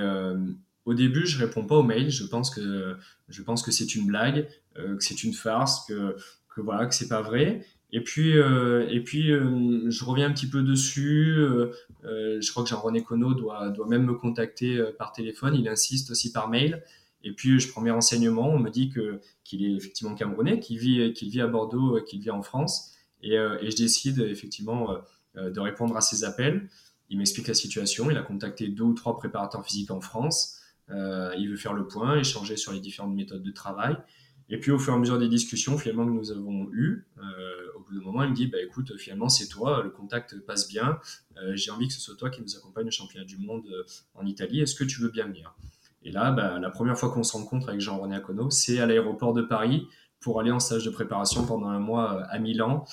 [0.88, 2.10] au début, je réponds pas au mail.
[2.10, 2.96] Je pense que
[3.28, 6.16] je pense que c'est une blague, que c'est une farce, que
[6.54, 7.64] que voilà, que c'est pas vrai.
[7.90, 11.34] Et puis, euh, et puis euh, je reviens un petit peu dessus.
[11.38, 11.72] Euh,
[12.04, 15.54] je crois que Jean-René Conot doit, doit même me contacter par téléphone.
[15.54, 16.82] Il insiste aussi par mail.
[17.24, 18.50] Et puis, je prends mes renseignements.
[18.50, 22.20] On me dit que, qu'il est effectivement camerounais, qu'il vit, qu'il vit à Bordeaux, qu'il
[22.20, 22.94] vit en France.
[23.22, 24.96] Et, et je décide effectivement
[25.34, 26.68] de répondre à ses appels.
[27.10, 28.10] Il m'explique la situation.
[28.10, 30.57] Il a contacté deux ou trois préparateurs physiques en France.
[30.90, 33.96] Il veut faire le point, échanger sur les différentes méthodes de travail.
[34.50, 37.22] Et puis au fur et à mesure des discussions finalement que nous avons eues, euh,
[37.76, 40.68] au bout d'un moment, il me dit bah écoute, finalement c'est toi, le contact passe
[40.68, 40.98] bien,
[41.36, 43.84] euh, j'ai envie que ce soit toi qui nous accompagne au championnat du monde euh,
[44.14, 45.54] en Italie, est-ce que tu veux bien venir?
[46.02, 49.34] Et là, bah, la première fois qu'on se rencontre avec Jean-René Akono, c'est à l'aéroport
[49.34, 49.86] de Paris
[50.20, 52.84] pour aller en stage de préparation pendant un mois à Milan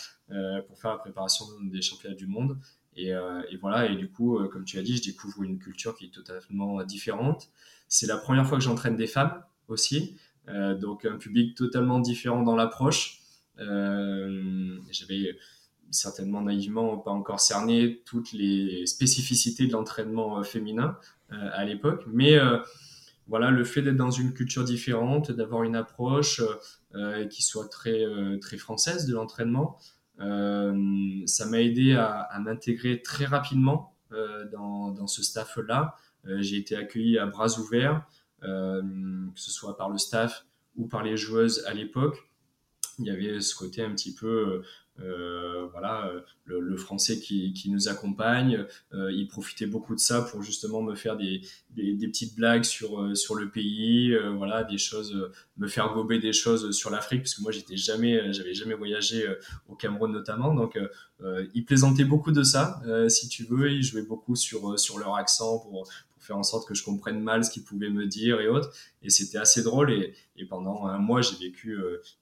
[0.67, 2.57] pour faire la préparation des championnats du monde.
[2.95, 6.05] Et, et, voilà, et du coup, comme tu as dit, je découvre une culture qui
[6.05, 7.49] est totalement différente.
[7.87, 10.15] C'est la première fois que j'entraîne des femmes aussi.
[10.49, 13.21] Euh, donc un public totalement différent dans l'approche.
[13.59, 15.37] Euh, j'avais
[15.91, 20.97] certainement naïvement pas encore cerné toutes les spécificités de l'entraînement euh, féminin
[21.29, 22.37] à l'époque, mais
[23.27, 26.39] voilà, le fait d'être dans une culture différente, d'avoir une approche
[27.31, 28.05] qui soit très,
[28.39, 29.79] très française de l'entraînement,
[30.19, 33.95] ça m'a aidé à, m'intégrer très rapidement
[34.51, 35.95] dans, dans, ce staff-là.
[36.25, 38.05] J'ai été accueilli à bras ouverts.
[38.43, 38.81] Euh,
[39.33, 42.17] que ce soit par le staff ou par les joueuses à l'époque.
[42.99, 44.63] Il y avait ce côté un petit peu
[45.01, 46.09] euh, voilà,
[46.45, 48.65] le, français qui, qui, nous accompagne.
[48.93, 53.15] Euh, il profitait beaucoup de ça pour justement me faire des, des, petites blagues sur,
[53.17, 57.41] sur le pays, voilà, des choses, me faire gober des choses sur l'Afrique, parce que
[57.41, 59.27] moi j'étais jamais, j'avais jamais voyagé
[59.67, 60.53] au Cameroun notamment.
[60.53, 60.79] Donc
[61.53, 63.71] il plaisantait beaucoup de ça, si tu veux.
[63.71, 65.89] Il jouait beaucoup sur, sur leur accent pour,
[66.25, 68.71] faire en sorte que je comprenne mal ce qu'ils pouvaient me dire et autres.
[69.01, 69.91] Et c'était assez drôle.
[69.91, 70.13] Et,
[70.49, 71.79] pendant un mois, j'ai vécu,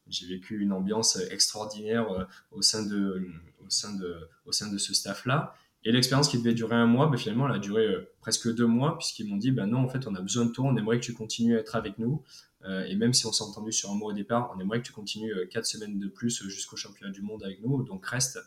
[0.07, 3.27] j'ai vécu une ambiance extraordinaire au sein de,
[3.65, 5.55] au sein de, au sein de ce staff-là.
[5.85, 8.67] Et l'expérience qui devait durer un mois, bah, finalement, elle a duré euh, presque deux
[8.67, 10.99] mois, puisqu'ils m'ont dit, bah, non, en fait, on a besoin de toi, on aimerait
[10.99, 12.23] que tu continues à être avec nous.
[12.63, 14.87] Euh, et même si on s'est entendu sur un mois au départ, on aimerait que
[14.87, 17.83] tu continues euh, quatre semaines de plus jusqu'au championnat du monde avec nous.
[17.83, 18.39] Donc, reste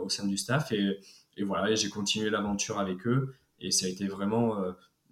[0.00, 0.72] au sein du staff.
[0.72, 0.98] Et,
[1.36, 3.34] et voilà, j'ai continué l'aventure avec eux.
[3.60, 4.56] Et ça a été vraiment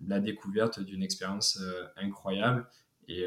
[0.06, 1.60] la découverte d'une expérience
[1.96, 2.66] incroyable.
[3.08, 3.26] Et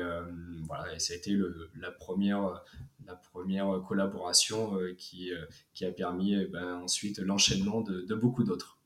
[0.63, 2.63] voilà, et ça a été le, la première
[3.07, 8.43] la première collaboration euh, qui, euh, qui a permis eh ben, ensuite l'enchaînement de, beaucoup
[8.43, 8.77] d'autres.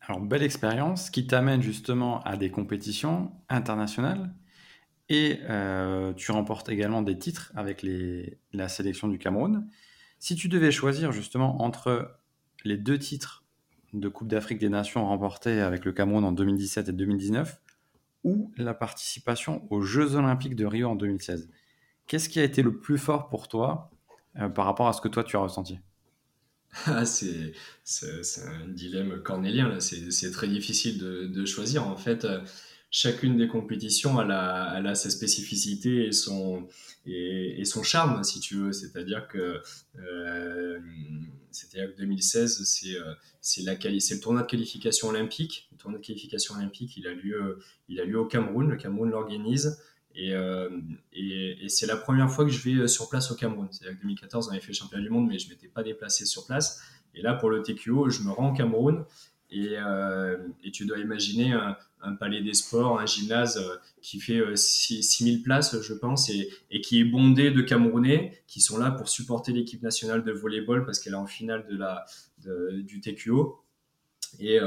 [0.00, 4.34] Alors, belle expérience qui t'amène justement à des compétitions internationales
[5.08, 9.68] et euh, tu remportes également des titres avec les, la sélection du Cameroun.
[10.18, 12.16] Si tu devais choisir justement entre
[12.64, 13.41] les deux titres
[13.92, 17.60] de Coupe d'Afrique des Nations remportés avec le Cameroun en 2017 et 2019
[18.24, 21.48] ou la participation aux Jeux Olympiques de Rio en 2016,
[22.06, 23.90] Qu'est-ce qui a été le plus fort pour toi
[24.38, 25.78] euh, par rapport à ce que toi tu as ressenti?
[26.86, 27.52] Ah, c'est,
[28.46, 31.86] un dilemme cornélien, C'est, très difficile de, choisir.
[31.86, 32.40] En fait, euh,
[32.92, 36.68] chacune des compétitions a, a, sa spécificité et son,
[37.06, 38.72] et, son charme, si tu veux.
[38.72, 39.60] C'est-à-dire que,
[39.98, 40.78] euh,
[41.72, 42.96] que 2016, c'est,
[43.40, 45.68] c'est, la, c'est le tournoi de qualification olympique.
[45.72, 48.68] Le tournoi de qualification olympique, il a lieu, il a lieu au Cameroun.
[48.68, 49.78] Le Cameroun l'organise.
[50.18, 50.80] Euh,
[51.12, 53.68] et, et, c'est la première fois que je vais euh, sur place au Cameroun.
[53.70, 55.82] C'est-à-dire que 2014, on avait fait le championnat du monde, mais je ne m'étais pas
[55.82, 56.82] déplacé sur place.
[57.14, 59.04] Et là, pour le TQO, je me rends au Cameroun.
[59.50, 61.54] Et, euh, et tu dois imaginer
[62.02, 63.60] un, palais des sports, un gymnase
[64.00, 68.90] qui fait 6000 places, je pense, et, qui est bondé de Camerounais qui sont là
[68.90, 72.04] pour supporter l'équipe nationale de volleyball parce qu'elle est en finale de la,
[72.82, 73.58] du TQO.
[74.40, 74.58] Et,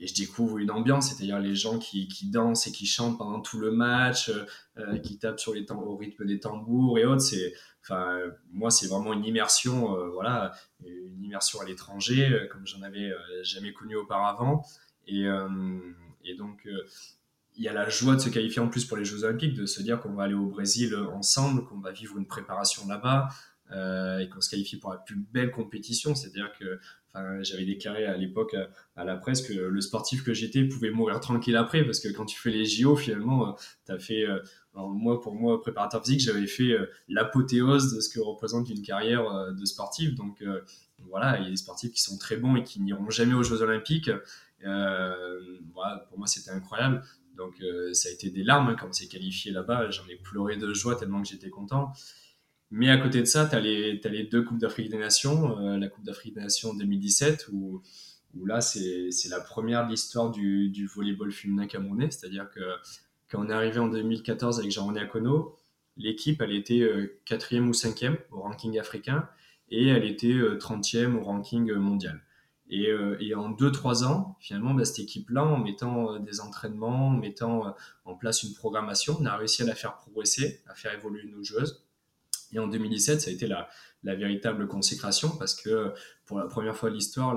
[0.00, 3.40] et je découvre une ambiance, c'est-à-dire les gens qui, qui, dansent et qui chantent pendant
[3.40, 4.44] tout le match, euh,
[4.78, 7.22] euh, qui tapent sur les au rythme des tambours et autres.
[7.22, 8.20] C'est, enfin,
[8.52, 10.52] moi, c'est vraiment une immersion, euh, voilà,
[10.86, 13.10] une immersion à l'étranger, comme j'en avais
[13.42, 14.64] jamais connu auparavant.
[15.08, 15.26] Et,
[16.28, 16.68] et donc,
[17.56, 19.66] il y a la joie de se qualifier en plus pour les Jeux Olympiques, de
[19.66, 23.28] se dire qu'on va aller au Brésil ensemble, qu'on va vivre une préparation là-bas.
[23.72, 26.78] et qu'on se qualifie pour la plus belle compétition, c'est-à-dire que
[27.40, 28.56] j'avais déclaré à l'époque
[28.96, 32.26] à, la presse que le sportif que j'étais pouvait mourir tranquille après, parce que quand
[32.26, 33.52] tu fais les JO, finalement, euh,
[33.86, 34.38] tu as fait, euh,
[34.74, 39.52] moi, pour moi, préparateur physique, j'avais fait euh, l'apothéose de ce que représente une carrière
[39.52, 40.14] de sportif.
[40.14, 40.44] Donc,
[41.08, 43.42] voilà, il y a des sportifs qui sont très bons et qui n'iront jamais aux
[43.42, 44.10] Jeux Olympiques.
[44.62, 47.02] Voilà, pour moi, c'était incroyable.
[47.36, 49.90] Donc, ça a été des larmes quand on s'est qualifié là-bas.
[49.90, 51.92] J'en ai pleuré de joie tellement que j'étais content.
[52.70, 55.58] Mais à côté de ça, tu as, les deux Coupes d'Afrique des Nations.
[55.58, 57.82] Euh, la Coupe d'Afrique des Nations 2017, où,
[58.44, 62.10] là, c'est la première de l'histoire du, du, volleyball féminin camerounais.
[62.10, 62.60] C'est-à-dire que
[63.30, 65.56] quand on est arrivé en 2014 avec Jean-René Akono,
[65.96, 69.28] l'équipe, elle était euh, quatrième ou cinquième au ranking africain
[69.70, 72.22] et elle était 30e euh, au ranking mondial.
[72.70, 77.74] Et, et en 2-3 ans, finalement, bah, cette équipe-là, en mettant des entraînements, en mettant
[78.04, 81.42] en place une programmation, on a réussi à la faire progresser, à faire évoluer nos
[81.42, 81.84] joueuses.
[82.52, 83.68] Et en 2017, ça a été la,
[84.04, 85.92] la véritable consécration parce que
[86.24, 87.36] pour la première fois de l'histoire,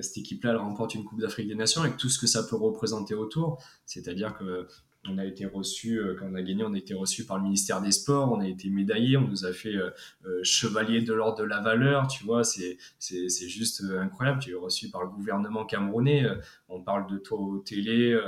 [0.00, 2.56] cette équipe-là elle remporte une Coupe d'Afrique des Nations avec tout ce que ça peut
[2.56, 3.62] représenter autour.
[3.84, 4.68] C'est-à-dire que
[5.10, 7.44] on a été reçu, euh, quand on a gagné, on a été reçu par le
[7.44, 9.90] ministère des Sports, on a été médaillé, on nous a fait euh,
[10.26, 14.40] euh, chevalier de l'ordre de la valeur, tu vois, c'est, c'est, c'est juste incroyable.
[14.40, 16.26] Tu es reçu par le gouvernement camerounais,
[16.68, 18.18] on parle de toi aux télé,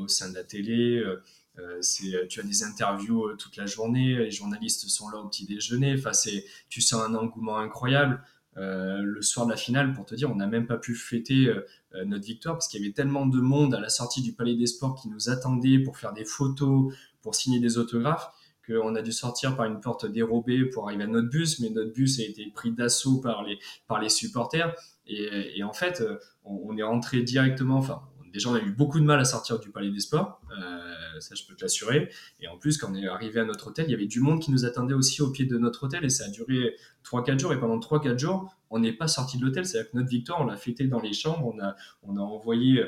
[0.00, 1.02] au sein de la télé.
[1.80, 5.94] C'est, tu as des interviews toute la journée, les journalistes sont là au petit déjeuner.
[5.96, 8.22] Enfin, c'est, tu sens un engouement incroyable.
[8.56, 11.52] Le soir de la finale, pour te dire, on n'a même pas pu fêter
[12.06, 14.66] notre victoire parce qu'il y avait tellement de monde à la sortie du Palais des
[14.66, 18.30] Sports qui nous attendait pour faire des photos, pour signer des autographes,
[18.66, 21.92] qu'on a dû sortir par une porte dérobée pour arriver à notre bus, mais notre
[21.92, 24.74] bus a été pris d'assaut par les, par les supporters.
[25.06, 26.02] Et, et en fait,
[26.44, 28.02] on, on, est rentré directement, enfin,
[28.34, 31.34] déjà, on a eu beaucoup de mal à sortir du Palais des Sports, euh, ça
[31.34, 32.10] je peux te l'assurer.
[32.40, 34.42] Et en plus, quand on est arrivé à notre hôtel, il y avait du monde
[34.42, 37.52] qui nous attendait aussi au pied de notre hôtel et ça a duré 3-4 jours.
[37.52, 39.64] Et pendant 3-4 jours, on n'est pas sorti de l'hôtel.
[39.64, 42.80] C'est-à-dire que notre victoire, on l'a fêté dans les chambres, on a, on a envoyé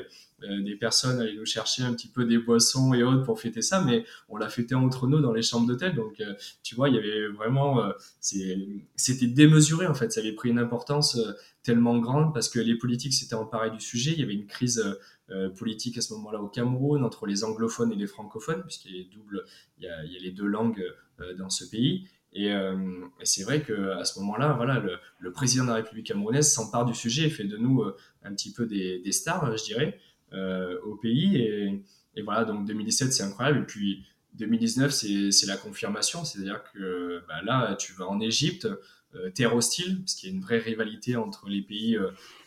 [0.43, 3.61] euh, des personnes aller nous chercher un petit peu des boissons et autres pour fêter
[3.61, 5.95] ça, mais on l'a fêté entre nous dans les chambres d'hôtel.
[5.95, 7.81] Donc, euh, tu vois, il y avait vraiment,
[8.19, 10.11] c'était démesuré en fait.
[10.11, 11.17] Ça avait pris une importance
[11.63, 14.11] tellement grande parce que les politiques s'étaient emparés du sujet.
[14.11, 14.83] Il y avait une crise
[15.57, 18.97] politique à ce moment-là au Cameroun entre les anglophones et les francophones, puisqu'il y a
[18.99, 19.43] les doubles,
[19.77, 20.85] il y a, les deux langues
[21.19, 22.07] euh, dans ce pays.
[22.33, 22.75] Et, euh,
[23.23, 24.83] c'est vrai qu'à ce moment-là, voilà,
[25.19, 27.83] le, président de la République camerounaise s'empare du sujet et fait de nous
[28.23, 29.99] un petit peu des, des stars, je dirais.
[30.85, 31.37] au pays.
[31.37, 31.83] Et,
[32.15, 33.59] et, voilà, donc 2017, c'est incroyable.
[33.59, 36.23] Et puis 2019, c'est la confirmation.
[36.25, 38.67] C'est-à-dire que bah, là, tu vas en Égypte,
[39.33, 41.97] terre hostile, parce qu'il y a une vraie rivalité entre les pays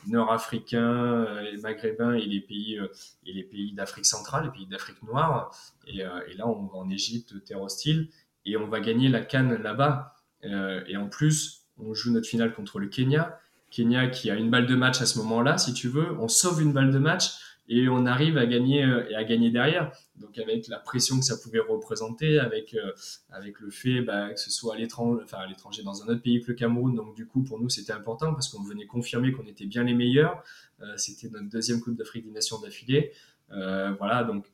[0.06, 2.78] nord-africains, et maghrébins et les pays,
[3.26, 5.54] et les pays d'Afrique centrale, les pays d'Afrique noire.
[5.86, 8.08] Et, et, là, on va en Égypte, terre hostile,
[8.44, 10.14] et on va gagner la canne là-bas.
[10.42, 13.38] et en plus, on joue notre finale contre le Kenya.
[13.70, 16.16] Kenya qui a une balle de match à ce moment-là, si tu veux.
[16.18, 17.32] On sauve une balle de match
[17.70, 19.92] et on arrive à gagner euh, et à gagner derrière.
[20.16, 22.92] Donc avec la pression que ça pouvait représenter, avec euh,
[23.30, 26.42] avec le fait bah, que ce soit à l'étranger, enfin l'étranger dans un autre pays
[26.42, 26.94] que le Cameroun.
[26.96, 29.94] Donc du coup pour nous c'était important parce qu'on venait confirmer qu'on était bien les
[29.94, 30.42] meilleurs.
[30.82, 33.12] Euh, c'était notre deuxième Coupe d'Afrique des Nations d'affilée.
[33.48, 34.46] voilà donc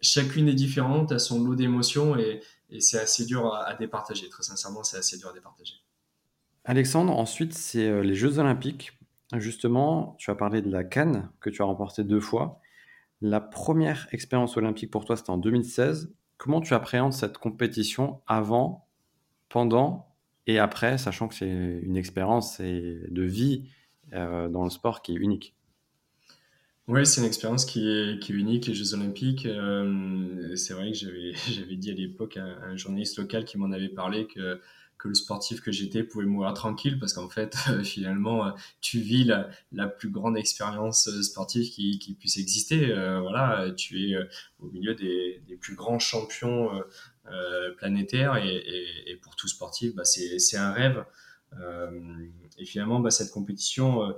[0.00, 2.40] chacune est différente, a son lot d'émotions et,
[2.78, 4.30] c'est assez dur à départager.
[4.30, 5.74] Très sincèrement c'est assez dur à départager.
[6.64, 8.92] Alexandre, ensuite, c'est les Jeux Olympiques.
[9.34, 12.60] Justement, tu as parlé de la Cannes que tu as remporté deux fois.
[13.20, 16.12] La première expérience olympique pour toi, c'était en 2016.
[16.36, 18.86] Comment tu appréhendes cette compétition avant,
[19.48, 20.12] pendant
[20.46, 23.68] et après, sachant que c'est une expérience de vie
[24.12, 25.54] euh, dans le sport qui est unique?
[26.88, 29.46] Oui, c'est une expérience qui est, unique, les Jeux Olympiques.
[29.46, 30.98] Euh, c'est vrai que
[31.48, 34.60] j'avais dit à l'époque à un journaliste local qui m'en avait parlé que
[35.02, 39.24] que le sportif que j'étais pouvait mourir tranquille parce qu'en fait, finalement, euh, tu vis
[39.72, 42.92] la, plus grande expérience euh, sportive qui, puisse exister.
[42.92, 44.16] Euh, voilà, tu es
[44.60, 46.70] au milieu des, plus grands champions
[47.78, 51.04] planétaires et, pour tout sportif, bah, c'est un rêve.
[52.58, 54.14] et finalement, bah, cette compétition,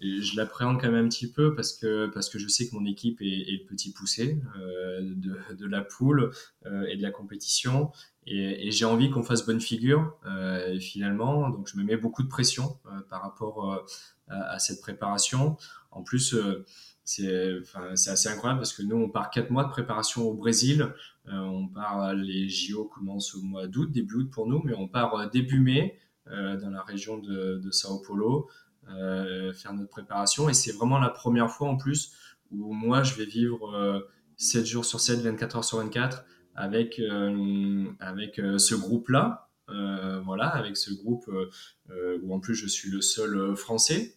[0.00, 2.84] je l'appréhende quand même un petit peu parce que, parce que je sais que mon
[2.84, 4.40] équipe est, le petit poussé
[5.00, 6.32] de, de, la poule
[6.64, 7.90] et de la compétition.
[8.26, 11.48] Et, j'ai envie qu'on fasse bonne figure euh, finalement.
[11.50, 13.84] Donc je me mets beaucoup de pression euh, par rapport euh,
[14.28, 15.56] à, cette préparation.
[15.92, 16.36] En plus,
[17.04, 20.92] c'est assez incroyable parce que nous, on part quatre mois de préparation au Brésil.
[21.26, 25.30] on part, les JO commencent au mois d'août, début août pour nous, mais on part
[25.30, 28.50] début mai dans la région de, de Sao Paulo
[28.86, 30.48] faire notre préparation.
[30.48, 32.12] Et c'est vraiment la première fois en plus
[32.50, 36.24] où moi, je vais vivre 7 jours sur 7, 24 heures sur 24
[36.56, 39.42] avec, euh, avec euh, ce groupe-là.
[39.68, 41.28] Euh, voilà, avec ce groupe
[42.22, 44.14] où en plus je suis le seul français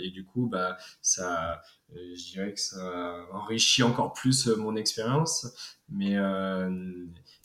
[0.00, 1.60] et du coup bah ça,
[1.94, 6.16] je dirais que ça enrichit encore plus mon expérience, mais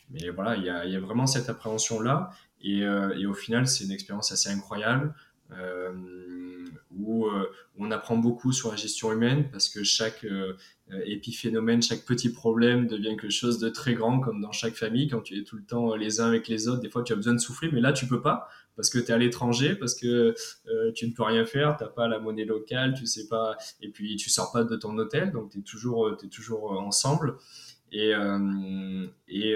[0.10, 2.30] mais voilà, il y a, y a, vraiment cette appréhension là
[2.62, 5.14] et, et au final c'est une expérience assez incroyable.
[6.98, 7.28] Où,
[7.78, 10.26] on apprend beaucoup sur la gestion humaine parce que chaque
[10.92, 15.08] euh, épiphénomène, chaque petit problème devient quelque chose de très grand, comme dans chaque famille,
[15.08, 17.16] quand tu es tout le temps les uns avec les autres, des fois tu as
[17.16, 19.96] besoin de souffler, mais là tu peux pas, parce que tu es à l'étranger, parce
[19.96, 20.36] que
[20.68, 23.90] euh, tu ne peux rien faire, tu pas la monnaie locale, tu sais pas, et
[23.90, 27.38] puis tu sors pas de ton hôtel, donc tu es toujours, es toujours ensemble.
[27.94, 29.56] Et, euh, et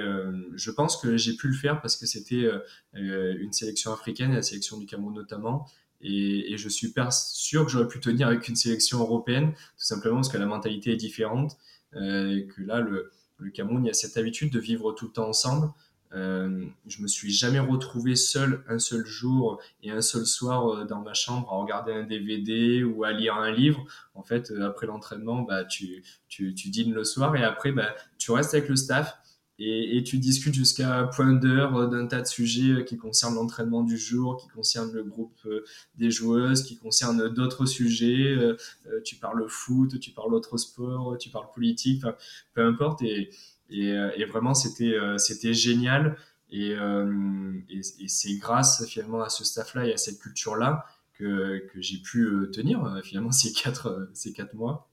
[0.56, 2.50] je pense que j'ai pu le faire parce que c'était
[2.94, 5.68] une sélection africaine, la sélection du Cameroun notamment,
[6.02, 10.18] et, et, je suis sûr que j'aurais pu tenir avec une sélection européenne, tout simplement
[10.18, 11.58] parce que la mentalité est différente.
[11.96, 15.12] Euh, que là, le, le, Cameroun, il y a cette habitude de vivre tout le
[15.12, 15.72] temps ensemble.
[16.14, 20.86] Euh, je me suis jamais retrouvé seul un seul jour et un seul soir euh,
[20.86, 23.84] dans ma chambre à regarder un DVD ou à lire un livre.
[24.16, 27.94] En fait, euh, après l'entraînement, bah, tu, tu, tu dînes le soir et après, bah,
[28.18, 29.18] tu restes avec le staff
[29.60, 33.36] et, et, tu discutes jusqu'à point d'heure euh, d'un tas de sujets euh, qui concernent
[33.36, 35.64] l'entraînement du jour, qui concernent le groupe euh,
[35.96, 38.38] des joueuses, qui concernent d'autres sujets.
[39.04, 42.04] tu parles foot, tu parles autre sport, tu parles politique,
[42.54, 43.02] peu importe.
[43.02, 43.30] Et,
[43.70, 46.18] et, et vraiment, c'était c'était génial.
[46.52, 51.82] Et, et, et c'est grâce finalement à ce staff-là et à cette culture-là que, que
[51.82, 54.87] j'ai pu tenir finalement ces quatre, ces quatre mois.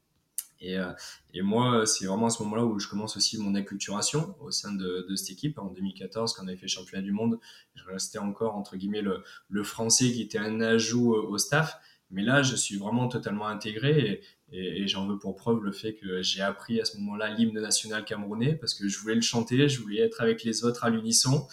[0.64, 0.92] Et, euh,
[1.35, 4.72] et moi, c'est vraiment à ce moment-là où je commence aussi mon acculturation au sein
[4.72, 5.59] de, cette équipe.
[5.59, 7.38] En 2014, quand on avait fait championnat du monde,
[7.74, 11.79] je restais encore, entre guillemets, le, français qui était un ajout au staff.
[12.11, 14.22] Mais là, je suis vraiment totalement intégré
[14.53, 18.05] et, j'en veux pour preuve le fait que j'ai appris à ce moment-là l'hymne national
[18.05, 21.48] camerounais parce que je voulais le chanter, je voulais être avec les autres à l'unisson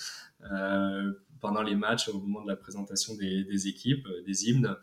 [0.51, 4.75] euh, pendant les matchs, au moment de la présentation des, équipes, des hymnes.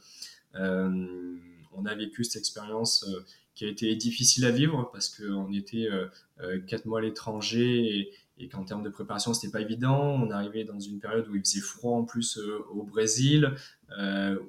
[0.57, 1.37] Euh,
[1.73, 3.25] on a vécu cette expérience euh,
[3.59, 6.07] qui a été difficile à vivre parce qu'on était euh,
[6.41, 10.01] euh, quatre mois à l'étranger et, qu'en termes de préparation, c'était pas évident.
[10.01, 13.53] On arrivait dans une période où il faisait froid en plus euh, au Brésil,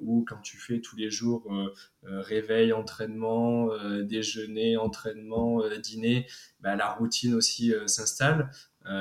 [0.00, 1.50] où quand tu fais tous les jours
[2.04, 3.70] réveil, entraînement,
[4.02, 6.26] déjeuner, entraînement, dîner,
[6.60, 8.50] bah, la routine aussi s'installe.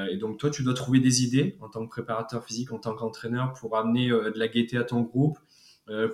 [0.09, 2.95] et donc toi, tu dois trouver des idées en tant que préparateur physique, en tant
[2.95, 5.37] qu'entraîneur, pour amener de la gaieté à ton groupe,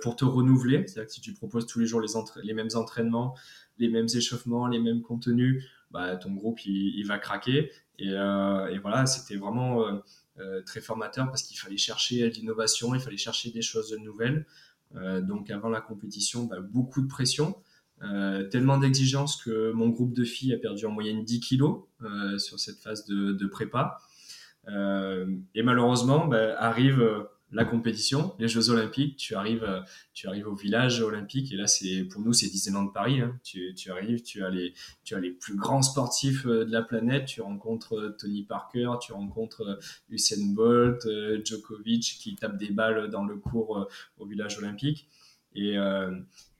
[0.02, 0.86] pour te renouveler.
[0.86, 2.08] C'est-à-dire que si tu proposes tous les jours les,
[2.42, 3.36] les mêmes entraînements,
[3.78, 7.70] les mêmes échauffements, les mêmes contenus, bah, ton groupe il, va craquer.
[7.98, 9.84] Et, et voilà, c'était vraiment
[10.66, 14.46] très formateur parce qu'il fallait chercher l'innovation, il fallait chercher des choses nouvelles.
[14.94, 17.56] donc avant la compétition, bah, beaucoup de pression.
[18.02, 22.38] Euh, tellement d'exigences que mon groupe de filles a perdu en moyenne 10 kilos euh,
[22.38, 23.98] sur cette phase de, prépa.
[24.68, 29.66] Euh, et malheureusement, bah, arrive la compétition, les Jeux Olympiques, tu arrives,
[30.12, 33.20] tu arrives au village olympique et là, c'est pour nous, c'est Disneyland de Paris.
[33.20, 33.38] Hein.
[33.44, 34.72] Tu, tu, arrives, tu as, les,
[35.30, 37.26] plus grands sportifs de la planète.
[37.26, 39.78] Tu rencontres Tony Parker, tu rencontres
[40.08, 41.06] Usain Bolt,
[41.44, 43.88] Djokovic qui tape des balles dans le cours
[44.18, 45.08] au village olympique.
[45.54, 45.76] Et,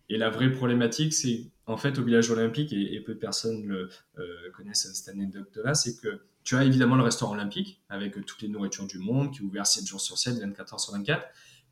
[0.09, 4.51] la vraie problématique, c'est en fait au village olympique, et, peu de personnes le, euh,
[4.57, 8.87] connaissent cette anecdote-là, c'est que tu as évidemment le restaurant olympique avec toutes les nourritures
[8.87, 11.23] du monde qui est ouvert 7 jours sur 7, 24 heures sur 24,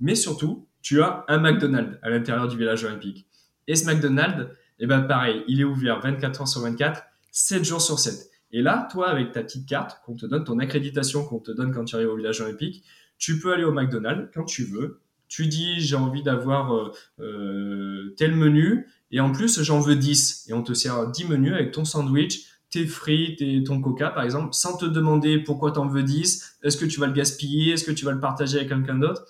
[0.01, 3.25] mais surtout, tu as un McDonald's à l'intérieur du village olympique.
[3.69, 4.51] Et ce McDonald's,
[4.81, 8.31] eh ben pareil, il est ouvert 24 heures sur 24, 7 jours sur 7.
[8.51, 11.73] Et là, toi, avec ta petite carte qu'on te donne, ton accréditation qu'on te donne
[11.73, 12.85] quand tu arrives au village olympique,
[13.17, 18.15] tu peux aller au McDonald's quand tu veux, tu dis j'ai envie d'avoir euh, euh,
[18.17, 21.71] tel menu et en plus j'en veux 10 et on te sert 10 menus avec
[21.71, 25.87] ton sandwich, tes frites et ton coca par exemple sans te demander pourquoi tu en
[25.87, 28.69] veux 10, est-ce que tu vas le gaspiller, est-ce que tu vas le partager avec
[28.69, 29.25] quelqu'un d'autre?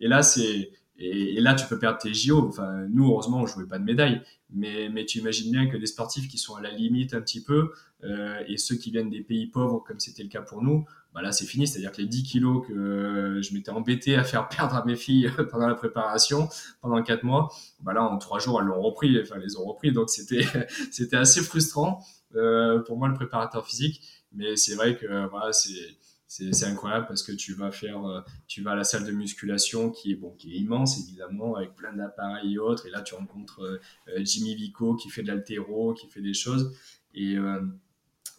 [0.00, 2.48] Et là c'est et, là, tu peux perdre tes JO.
[2.48, 4.20] Enfin, nous, heureusement, on jouait pas de médaille.
[4.50, 7.42] Mais, mais tu imagines bien que des sportifs qui sont à la limite un petit
[7.42, 7.70] peu,
[8.02, 11.22] euh, et ceux qui viennent des pays pauvres, comme c'était le cas pour nous, bah
[11.22, 11.68] là, c'est fini.
[11.68, 15.30] C'est-à-dire que les 10 kilos que je m'étais embêté à faire perdre à mes filles
[15.52, 16.48] pendant la préparation,
[16.80, 19.20] pendant 4 mois, bah là, en 3 jours, elles l'ont repris.
[19.22, 19.92] Enfin, les ont repris.
[19.92, 20.46] Donc, c'était,
[20.90, 22.00] c'était assez frustrant
[22.30, 24.02] pour moi, le préparateur physique.
[24.32, 25.96] Mais c'est vrai que voilà, c'est
[26.28, 29.90] c'est incroyable parce que tu vas faire, euh, tu vas à la salle de musculation
[29.90, 32.86] qui est bon, qui est immense évidemment avec plein d'appareils et autres.
[32.86, 36.34] Et là, tu rencontres euh, euh, Jimmy Vico qui fait de l'altéro, qui fait des
[36.34, 36.76] choses.
[37.14, 37.36] Et,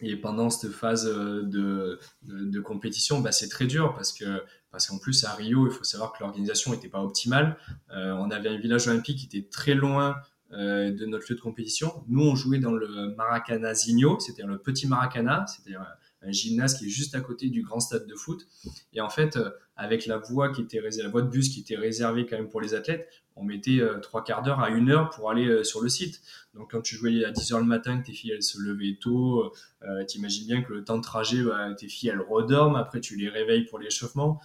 [0.00, 4.98] et pendant cette phase de, de, compétition, bah, c'est très dur parce que parce qu'en
[4.98, 7.58] plus à Rio, il faut savoir que l'organisation n'était pas optimale.
[7.90, 10.16] on avait un village olympique qui était très loin
[10.50, 12.04] de notre lieu de compétition.
[12.08, 15.76] Nous, on jouait dans le Maracanazinho, c'était le petit Maracana, c'était
[16.22, 18.46] un gymnase qui est juste à côté du grand stade de foot.
[18.92, 21.60] Et en fait, euh, avec la voie qui était réservée, la voie de bus qui
[21.60, 24.90] était réservée quand même pour les athlètes, on mettait euh, trois quarts d'heure à une
[24.90, 26.20] heure pour aller euh, sur le site.
[26.54, 28.98] Donc quand tu jouais à 10 heures le matin, que tes filles elles se levaient
[29.00, 33.00] tôt, euh, t'imagines bien que le temps de trajet, bah, tes filles elles redorment, après
[33.00, 34.40] tu les réveilles pour l'échauffement.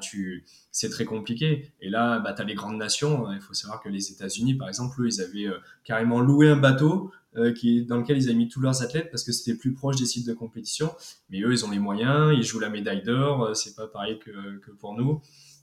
[0.00, 1.72] Tu, c'est très compliqué.
[1.80, 3.30] Et là, bah, tu as les grandes nations.
[3.32, 5.48] Il faut savoir que les États-Unis, par exemple, eux, ils avaient
[5.84, 7.54] carrément loué un bateau euh,
[7.86, 10.26] dans lequel ils avaient mis tous leurs athlètes parce que c'était plus proche des sites
[10.26, 10.94] de compétition.
[11.30, 14.18] Mais eux, ils ont les moyens, ils jouent la médaille d'or, euh, c'est pas pareil
[14.18, 15.22] que, pour nous.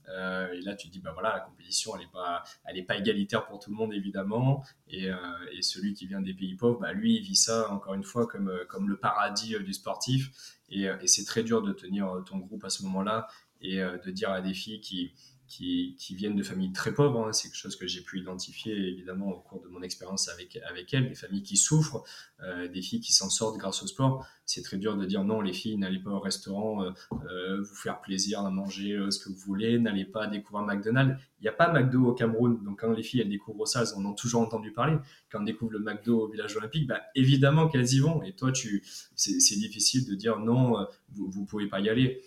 [0.09, 2.97] Euh, et là, tu dis, bah voilà, la compétition, elle n'est pas, elle est pas
[2.97, 4.63] égalitaire pour tout le monde, évidemment.
[4.87, 5.15] Et, euh,
[5.61, 8.51] celui qui vient des pays pauvres, bah, lui, il vit ça, encore une fois, comme,
[8.67, 10.31] comme le paradis du sportif.
[10.71, 13.27] Et c'est très dur de tenir ton groupe à ce moment-là
[13.61, 15.13] et de dire à des filles qui,
[15.49, 17.25] qui, viennent de familles très pauvres.
[17.25, 17.33] Hein.
[17.33, 20.93] C'est quelque chose que j'ai pu identifier évidemment au cours de mon expérience avec, avec
[20.93, 22.03] elles, des familles qui souffrent,
[22.43, 24.25] euh, des filles qui s'en sortent grâce au sport.
[24.45, 26.91] C'est très dur de dire non, les filles, n'allez pas au restaurant euh,
[27.29, 31.19] euh, vous faire plaisir à manger ce que vous voulez, n'allez pas découvrir McDonald's.
[31.39, 33.97] Il n'y a pas McDo au Cameroun, donc quand les filles elles découvrent ça, elles
[33.97, 34.97] en ont toujours entendu parler.
[35.31, 38.21] Quand on découvre le McDo au village olympique, bah, évidemment qu'elles y vont.
[38.23, 38.83] Et toi, tu,
[39.15, 42.21] c'est, difficile de dire non, vous ne pouvez pas y aller.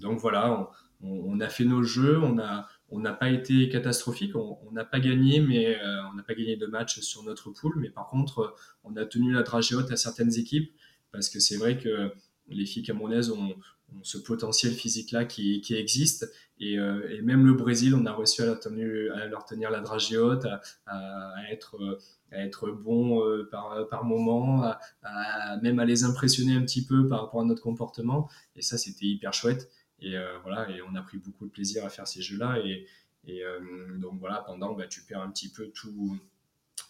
[0.00, 4.72] Donc voilà, on, a fait nos jeux, on a on n'a pas été catastrophique, on
[4.72, 7.90] n'a pas gagné, mais euh, on n'a pas gagné de match sur notre poule, mais
[7.90, 10.72] par contre, on a tenu la dragée haute à certaines équipes
[11.12, 12.10] parce que c'est vrai que
[12.48, 13.54] les filles camerounaises ont,
[14.02, 16.30] ce potentiel physique-là qui, existe.
[16.60, 20.46] Euh, et, même le Brésil, on a réussi à leur tenir, à la dragée haute,
[20.86, 22.00] à, être,
[22.32, 24.62] à être bon euh, par, par moment,
[25.02, 28.28] à, même à les impressionner un petit peu par rapport à notre comportement.
[28.56, 29.70] Et ça, c'était hyper chouette.
[30.00, 32.58] Et euh, voilà, et on a pris beaucoup de plaisir à faire ces jeux-là.
[32.64, 32.86] Et,
[33.26, 33.58] et euh,
[33.98, 36.18] donc voilà, pendant, bah, tu perds un petit peu tout,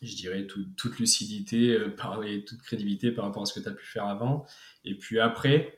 [0.02, 3.68] je dirais, toute lucidité euh, par, et toute crédibilité par rapport à ce que tu
[3.68, 4.46] as pu faire avant.
[4.84, 5.77] Et puis après,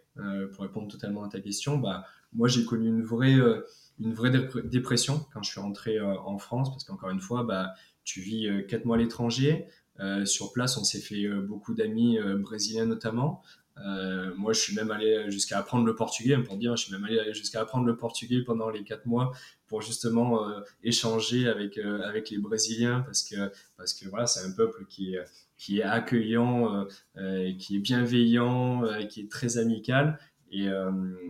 [0.52, 3.38] pour répondre totalement à ta question, bah, moi j'ai connu une vraie,
[3.98, 4.30] une vraie
[4.64, 8.84] dépression quand je suis rentré en France, parce qu'encore une fois, bah, tu vis quatre
[8.84, 9.66] mois à l'étranger.
[10.24, 13.42] sur place, on s'est fait beaucoup d'amis brésiliens notamment.
[13.86, 17.04] Euh, moi, je suis même allé jusqu'à apprendre le portugais, pour dire, je suis même
[17.04, 19.32] allé jusqu'à apprendre le portugais pendant les quatre mois
[19.66, 24.44] pour justement euh, échanger avec, euh, avec les Brésiliens parce que, parce que voilà, c'est
[24.44, 25.24] un peuple qui est,
[25.60, 26.86] qui est accueillant,
[27.58, 30.18] qui est bienveillant, qui est très amical.
[30.50, 30.68] Et,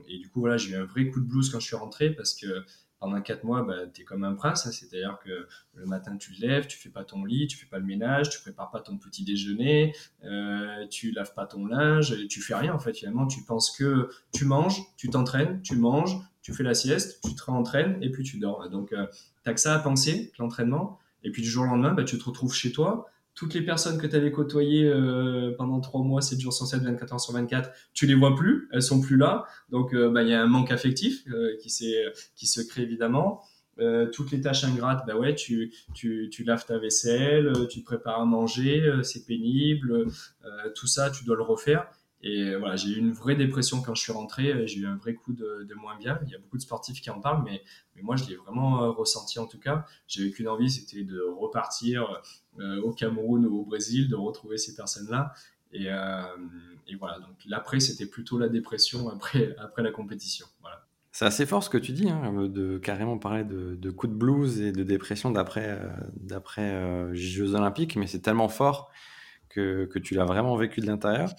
[0.08, 2.10] et du coup, voilà, j'ai eu un vrai coup de blues quand je suis rentré
[2.10, 2.64] parce que,
[3.00, 4.66] pendant quatre mois, bah, tu es comme un prince.
[4.66, 4.70] Hein.
[4.72, 7.78] C'est-à-dire que le matin, tu te lèves, tu fais pas ton lit, tu fais pas
[7.78, 12.42] le ménage, tu prépares pas ton petit déjeuner, euh, tu laves pas ton linge, tu
[12.42, 12.92] fais rien en fait.
[12.92, 17.34] Finalement, tu penses que tu manges, tu t'entraînes, tu manges, tu fais la sieste, tu
[17.34, 18.68] te réentraînes et puis tu dors.
[18.68, 19.06] Donc, euh,
[19.44, 20.98] tu que ça à penser, l'entraînement.
[21.22, 23.06] Et puis du jour au lendemain, bah, tu te retrouves chez toi.
[23.40, 26.82] Toutes les personnes que tu avais côtoyées euh, pendant 3 mois, 7 jours sur 7,
[26.82, 29.46] 24 heures sur 24, tu les vois plus, elles sont plus là.
[29.70, 33.40] Donc euh, bah, il y a un manque affectif euh, qui, se crée évidemment.
[34.12, 35.72] toutes les tâches ingrates, bah ouais, tu,
[36.44, 40.04] laves ta vaisselle, tu prépares à manger, c'est pénible,
[40.74, 41.86] tout ça, tu dois le refaire.
[42.22, 44.66] Et voilà, j'ai eu une vraie dépression quand je suis rentré.
[44.66, 46.20] J'ai eu un vrai coup de, moins bien.
[46.26, 47.62] Il y a beaucoup de sportifs qui en parlent, mais,
[47.96, 49.86] mais moi, je l'ai vraiment ressenti en tout cas.
[50.06, 52.20] J'avais qu'une envie, c'était de repartir
[52.58, 55.32] au Cameroun ou au Brésil, de retrouver ces personnes-là.
[55.72, 56.22] Et, euh,
[56.98, 60.46] voilà, donc l'après, c'était plutôt la dépression après, après la compétition.
[60.60, 60.84] Voilà.
[61.12, 64.12] C'est assez fort ce que tu dis, hein, de carrément parler de, de coup de
[64.12, 65.80] blues et de dépression d'après
[66.14, 68.90] d'après Jeux Olympiques, mais c'est tellement fort
[69.48, 71.30] que, que tu l'as vraiment vécu de l'intérieur.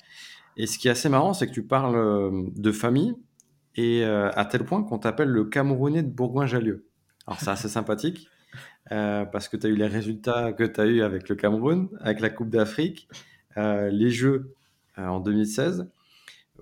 [0.58, 3.16] Et ce qui est assez marrant, c'est que tu parles euh, de famille
[3.76, 6.88] et euh, à tel point qu'on t'appelle le Camerounais de Bourgoin-Jallieu.
[7.26, 8.28] Alors c'est assez sympathique
[8.92, 11.90] euh, parce que tu as eu les résultats que tu as eu avec le Cameroun,
[12.00, 13.08] avec la Coupe d'Afrique,
[13.56, 14.56] les Jeux
[14.98, 15.90] en 2016.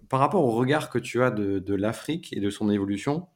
[0.09, 3.27] Par rapport au regard que tu as de, l'Afrique et de son évolution,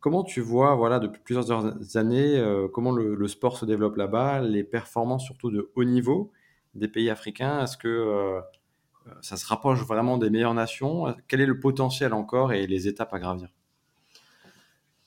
[0.00, 5.24] comment tu vois, voilà, depuis plusieurs années, comment le, sport se développe là-bas, les performances
[5.24, 6.32] surtout de haut niveau
[6.74, 7.62] des pays africains?
[7.62, 8.40] Est-ce que
[9.20, 11.14] ça se rapproche vraiment des meilleures nations?
[11.28, 13.48] Quel est le potentiel encore et les étapes à gravir?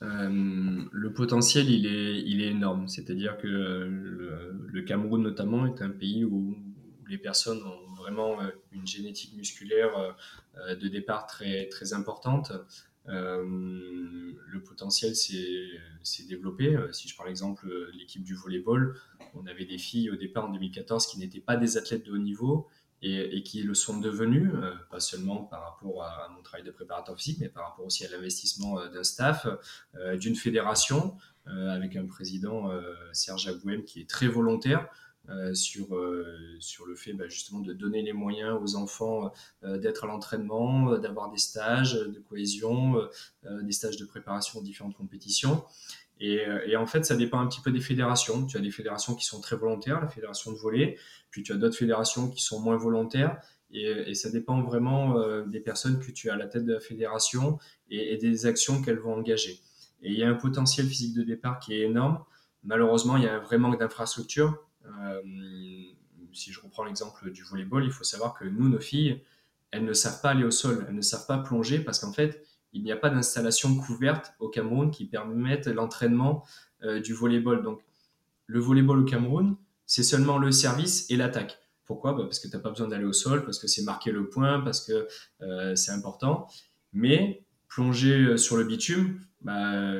[0.06, 2.88] Euh, le potentiel, il est, il est énorme.
[2.88, 6.56] C'est-à-dire que le, Cameroun, notamment, est un pays où,
[7.08, 10.16] les personnes ont vraiment euh, une génétique musculaire
[10.58, 12.52] euh, de départ très, très importante.
[13.06, 16.76] le potentiel s'est développé.
[16.92, 18.96] Si je prends l'exemple l'équipe du volleyball,
[19.34, 22.18] on avait des filles au départ en 2014 qui n'étaient pas des athlètes de haut
[22.18, 22.66] niveau
[23.02, 27.16] et, qui le sont devenus, euh, pas seulement par rapport à, mon travail de préparateur
[27.16, 29.46] physique, mais par rapport aussi à l'investissement euh, d'un staff,
[29.96, 31.16] euh, d'une fédération,
[31.48, 32.72] avec un président,
[33.12, 34.88] Serge Abouem, qui est très volontaire.
[35.54, 35.86] sur,
[36.58, 39.32] sur le fait bah, justement de donner les moyens aux enfants
[39.62, 43.00] d'être à l'entraînement, d'avoir des stages de cohésion,
[43.44, 45.64] des stages de préparation aux différentes compétitions.
[46.22, 48.46] Euh, et, en fait, ça dépend un petit peu des fédérations.
[48.46, 50.96] Tu as des fédérations qui sont très volontaires, la fédération de volley,
[51.30, 53.38] puis tu as d'autres fédérations qui sont moins volontaires.
[53.70, 56.80] Et, ça dépend vraiment euh, des personnes que tu as à la tête de la
[56.80, 57.58] fédération
[57.90, 59.60] et, des actions qu'elles vont engager.
[60.02, 62.22] Et il y a un potentiel physique de départ qui est énorme.
[62.62, 64.56] Malheureusement, il y a un vrai manque d'infrastructure.
[64.86, 65.20] Euh,
[66.32, 69.22] si je reprends l'exemple du volleyball, il faut savoir que nous, nos filles,
[69.70, 72.46] elles ne savent pas aller au sol, elles ne savent pas plonger parce qu'en fait,
[72.76, 76.44] il n'y a pas d'installation couverte au Cameroun qui permette l'entraînement
[76.84, 77.62] euh, du volleyball.
[77.62, 77.80] Donc,
[78.46, 79.56] le volleyball au Cameroun,
[79.86, 81.58] c'est seulement le service et l'attaque.
[81.86, 82.12] Pourquoi?
[82.12, 84.28] Bah, Parce que tu n'as pas besoin d'aller au sol, parce que c'est marqué le
[84.28, 85.08] point, parce que
[85.40, 86.48] euh, c'est important.
[86.92, 89.94] Mais plonger euh, sur le bitume, bah,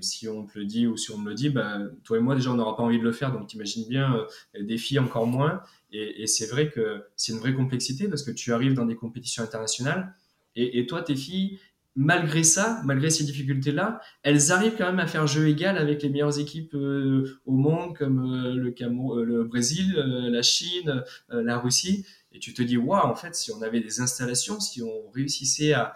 [0.00, 2.34] si on te le dit ou si on me le dit, bah, toi et moi
[2.34, 4.26] déjà on n'aura pas envie de le faire, donc t'imagines bien
[4.58, 5.60] des filles encore moins.
[5.92, 9.42] Et, c'est vrai que c'est une vraie complexité parce que tu arrives dans des compétitions
[9.42, 10.14] internationales
[10.54, 11.58] et toi tes filles,
[11.98, 16.08] malgré ça, malgré ces difficultés-là, elles arrivent quand même à faire jeu égal avec les
[16.08, 21.58] meilleures équipes euh, au monde, comme euh, le, Cameroun, euh, le Brésil, la Chine, la
[21.58, 22.06] Russie.
[22.30, 25.72] Et tu te dis, waouh, en fait, si on avait des installations, si on réussissait
[25.72, 25.92] à,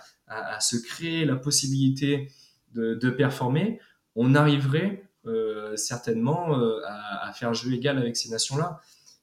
[0.61, 2.33] se créer la possibilité
[2.75, 3.79] de, performer,
[4.17, 5.09] on arriverait
[5.77, 8.81] certainement à, à, faire jeu égal avec ces nations-là.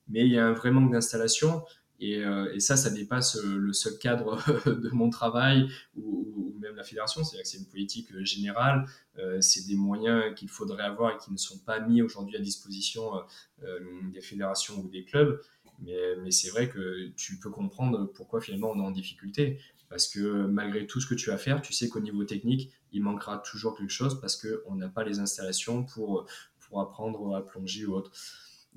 [0.08, 1.64] Mais il y a un vrai manque d'installation.
[2.02, 6.84] Euh, et, ça, ça dépasse euh, le seul cadre de mon travail ou, même la
[6.84, 7.24] fédération.
[7.24, 8.86] C'est-à-dire que c'est une politique euh, générale,
[9.42, 13.12] c'est des moyens qu'il faudrait avoir et qui ne sont pas mis aujourd'hui à disposition
[14.14, 15.42] des fédérations ou des clubs.
[15.82, 19.60] Mais, c'est vrai que tu peux comprendre pourquoi finalement on est en difficulté.
[19.90, 23.04] Parce que malgré tout ce que tu vas faire, tu sais qu'au niveau technique, il
[23.04, 26.26] manquera toujours quelque chose parce qu'on n'a pas les installations pour,
[26.62, 28.14] pour apprendre à plonger ou autre.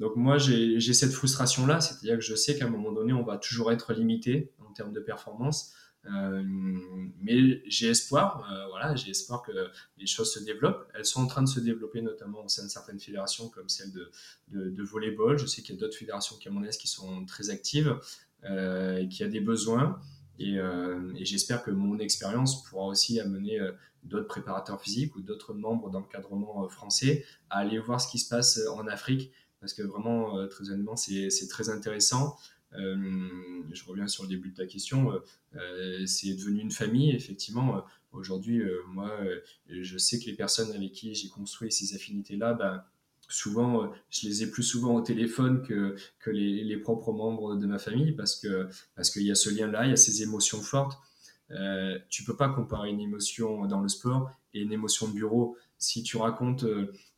[0.03, 3.39] Donc moi, j'ai cette frustration-là, c'est-à-dire que je sais qu'à un moment donné, on va
[3.39, 5.75] toujours être limité en termes de performance.
[6.07, 6.43] Euh,
[7.21, 9.53] mais j'ai espoir, euh, voilà, j'ai espoir que
[9.97, 10.91] les choses se développent.
[10.95, 13.93] Elles sont en train de se développer, notamment au sein de certaines fédérations comme celle
[13.93, 14.11] de,
[14.49, 15.39] de, de volleyball.
[15.39, 17.97] Je sais qu'il y a d'autres fédérations camerounaises qui sont très actives
[18.43, 20.01] euh, et qui a des besoins.
[20.41, 20.59] Et,
[21.21, 23.61] j'espère que mon expérience pourra aussi amener
[24.03, 28.59] d'autres préparateurs physiques ou d'autres membres d'encadrement français à aller voir ce qui se passe
[28.67, 29.31] en Afrique
[29.63, 32.37] parce que vraiment, euh, très honnêtement, c'est très intéressant.
[32.75, 33.29] Euh,
[33.73, 35.13] je reviens sur le début de ta question,
[35.55, 37.85] euh, c'est devenu une famille, effectivement.
[38.11, 39.11] aujourd'hui, moi,
[39.69, 42.85] je sais que les personnes avec qui j'ai construit ces affinités-là, ben,
[43.29, 45.97] souvent, je les ai plus souvent au téléphone que,
[46.27, 49.87] les, les propres membres de ma famille parce que parce qu'il y a ce lien-là,
[49.87, 50.99] il y a ces émotions fortes.
[52.11, 55.57] Tu peux pas comparer une émotion dans le sport et une émotion de bureau.
[55.83, 56.65] Si tu racontes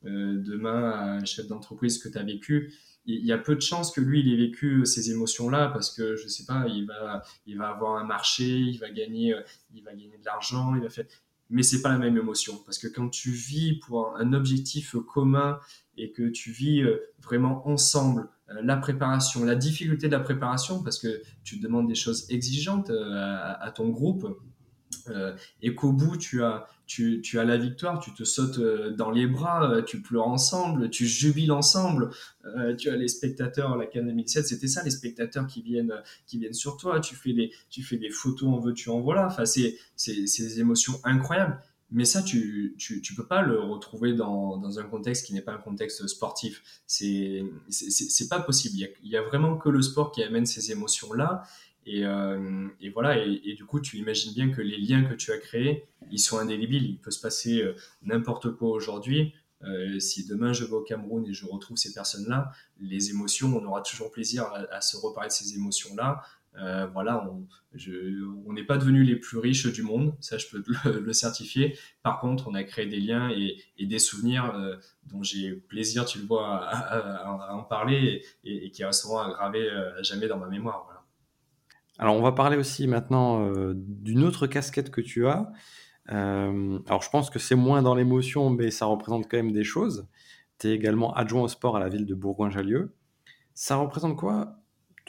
[0.03, 2.73] demain à un chef d'entreprise que tu as vécu,
[3.07, 6.17] il y a peu de chances que lui, il ait vécu ces émotions-là parce que,
[6.17, 7.23] je sais pas, il va,
[7.67, 9.35] avoir un marché, il va gagner,
[9.75, 11.07] il va gagner de l'argent, il va faire...
[11.51, 12.59] Mais c'est pas la même émotion.
[12.65, 15.59] Parce que quand tu vis pour un objectif commun
[15.97, 20.83] et que tu vis euh, vraiment ensemble euh, la préparation, la difficulté de la préparation
[20.83, 24.27] parce que tu demandes des choses exigeantes euh, à, ton groupe
[25.63, 28.61] et qu'au bout tu as tu, tu, as la victoire, tu te sautes
[28.95, 32.11] dans les bras, tu pleures ensemble, tu jubiles ensemble,
[32.77, 35.95] tu as les spectateurs, la CAN 2007, c'était ça, les spectateurs qui viennent,
[36.27, 39.27] qui viennent sur toi, tu fais des, tu fais des photos en veux-tu, en voilà,
[39.27, 41.59] enfin, c'est, c'est, des émotions incroyables.
[41.91, 45.43] Mais ça, tu, tu, tu, peux pas le retrouver dans, dans un contexte qui n'est
[45.43, 46.83] pas un contexte sportif.
[46.87, 48.75] C'est, c'est, pas possible.
[48.75, 51.45] Il y, a, il y, a, vraiment que le sport qui amène ces émotions-là.
[51.87, 53.19] Et, euh, et voilà.
[53.19, 56.39] Et, du coup, tu imagines bien que les liens que tu as créés, ils sont
[56.39, 56.85] indélébiles.
[56.87, 59.35] Il peut se passer euh, n'importe quoi aujourd'hui.
[59.63, 63.65] Euh, si demain je vais au Cameroun et je retrouve ces personnes-là, les émotions, on
[63.65, 66.23] aura toujours plaisir à, se reparler de ces émotions-là.
[66.93, 67.29] Voilà,
[68.47, 71.77] on n'est pas devenus les plus riches du monde, ça je peux le, certifier.
[72.03, 74.53] Par contre, on a créé des liens et, des souvenirs
[75.07, 80.29] dont j'ai plaisir, tu le vois, à, en parler et, qui resteront aggravés à jamais
[80.29, 80.94] dans ma mémoire.
[81.99, 85.53] Alors, on va parler aussi maintenant d'une autre casquette que tu as.
[86.09, 90.09] alors, je pense que c'est moins dans l'émotion, mais ça représente quand même des choses.
[90.59, 92.95] Tu es également adjoint au sport à la ville de Bourgoin-Jallieu.
[93.55, 94.57] Ça représente quoi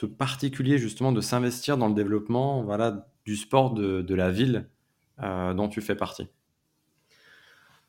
[0.01, 4.69] de particulier justement de s'investir dans le développement voilà, du sport de, la ville
[5.21, 6.27] euh, dont tu fais partie?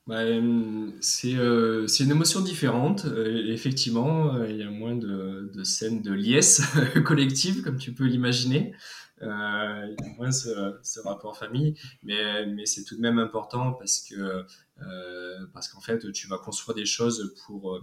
[0.07, 3.07] Bah, euh, c'est une émotion différente.
[3.07, 6.63] Euh, effectivement, il y a moins de, scènes de liesse
[7.05, 8.73] collective, comme tu peux l'imaginer.
[9.21, 14.01] il y a moins ce, rapport famille, mais, mais c'est tout de même important parce
[14.01, 14.45] que
[15.53, 17.81] parce qu'en fait, tu vas construire des choses pour,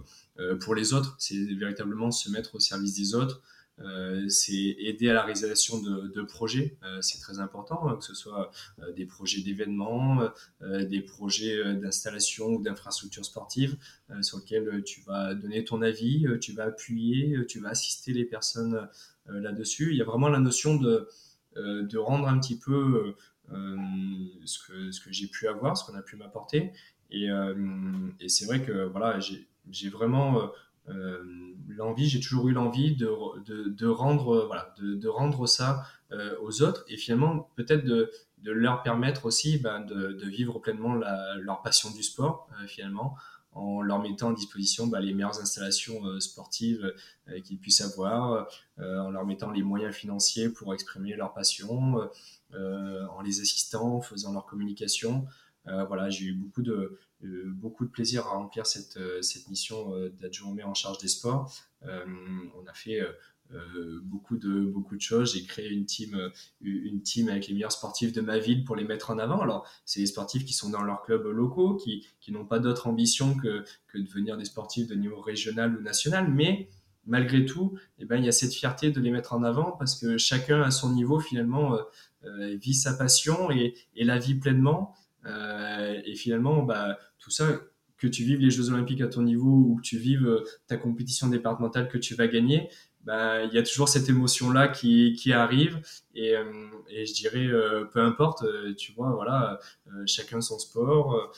[0.60, 1.16] pour les autres.
[1.18, 3.42] C'est véritablement se mettre au service des autres.
[3.80, 8.14] Euh, c'est aider à la réalisation de, projets, euh, c'est très important, hein, que ce
[8.14, 13.76] soit euh, des projets d'événements, des projets d'installation ou d'infrastructures sportives
[14.22, 18.88] sur lesquels tu vas donner ton avis, tu vas appuyer, tu vas assister les personnes
[19.26, 19.90] là-dessus.
[19.90, 21.08] Il y a vraiment la notion de,
[21.56, 23.14] de rendre un petit peu
[23.50, 26.72] ce que, ce que j'ai pu avoir, ce qu'on a pu m'apporter.
[27.10, 27.28] Et,
[28.20, 30.50] et c'est vrai que voilà, j'ai vraiment
[30.86, 33.08] l'envie, j'ai toujours eu l'envie de,
[33.44, 38.10] de, de, rendre, voilà, de, de rendre ça euh, aux autres et finalement peut-être de,
[38.38, 42.66] de leur permettre aussi ben, de, de, vivre pleinement la, leur passion du sport euh,
[42.66, 43.16] finalement
[43.52, 46.92] en leur mettant à disposition ben, les meilleures installations sportives
[47.44, 52.10] qu'ils puissent avoir, en leur mettant les moyens financiers pour exprimer leur passion,
[52.52, 55.24] en les assistant, en faisant leur communication.
[55.64, 59.94] Voilà, j'ai eu beaucoup de, euh, beaucoup de plaisir à remplir cette, euh, cette mission
[59.94, 61.52] euh, d'adjoint en charge des sports.
[61.82, 63.00] on a fait
[64.02, 65.34] beaucoup de beaucoup de choses.
[65.34, 66.18] J'ai créé une team,
[66.62, 69.40] une team avec les meilleurs sportifs de ma ville pour les mettre en avant.
[69.40, 72.86] Alors, c'est des sportifs qui sont dans leurs clubs locaux, qui, qui n'ont pas d'autre
[72.86, 76.70] ambition que, que de devenir des sportifs de niveau régional ou national, mais
[77.06, 80.00] malgré tout, eh ben, il y a cette fierté de les mettre en avant parce
[80.00, 81.78] que chacun à son niveau finalement
[82.22, 84.94] vit sa passion et, et la vit pleinement.
[85.26, 87.60] Euh, et finalement, bah, tout ça,
[87.96, 90.76] que tu vives les Jeux Olympiques à ton niveau ou que tu vives euh, ta
[90.76, 92.68] compétition départementale que tu vas gagner,
[93.04, 95.80] bah, il y a toujours cette émotion-là qui, qui arrive.
[96.14, 96.44] Et, euh,
[96.88, 97.48] je dirais,
[97.92, 98.44] peu importe,
[98.76, 99.58] tu vois, voilà,
[100.06, 101.34] chacun son sport,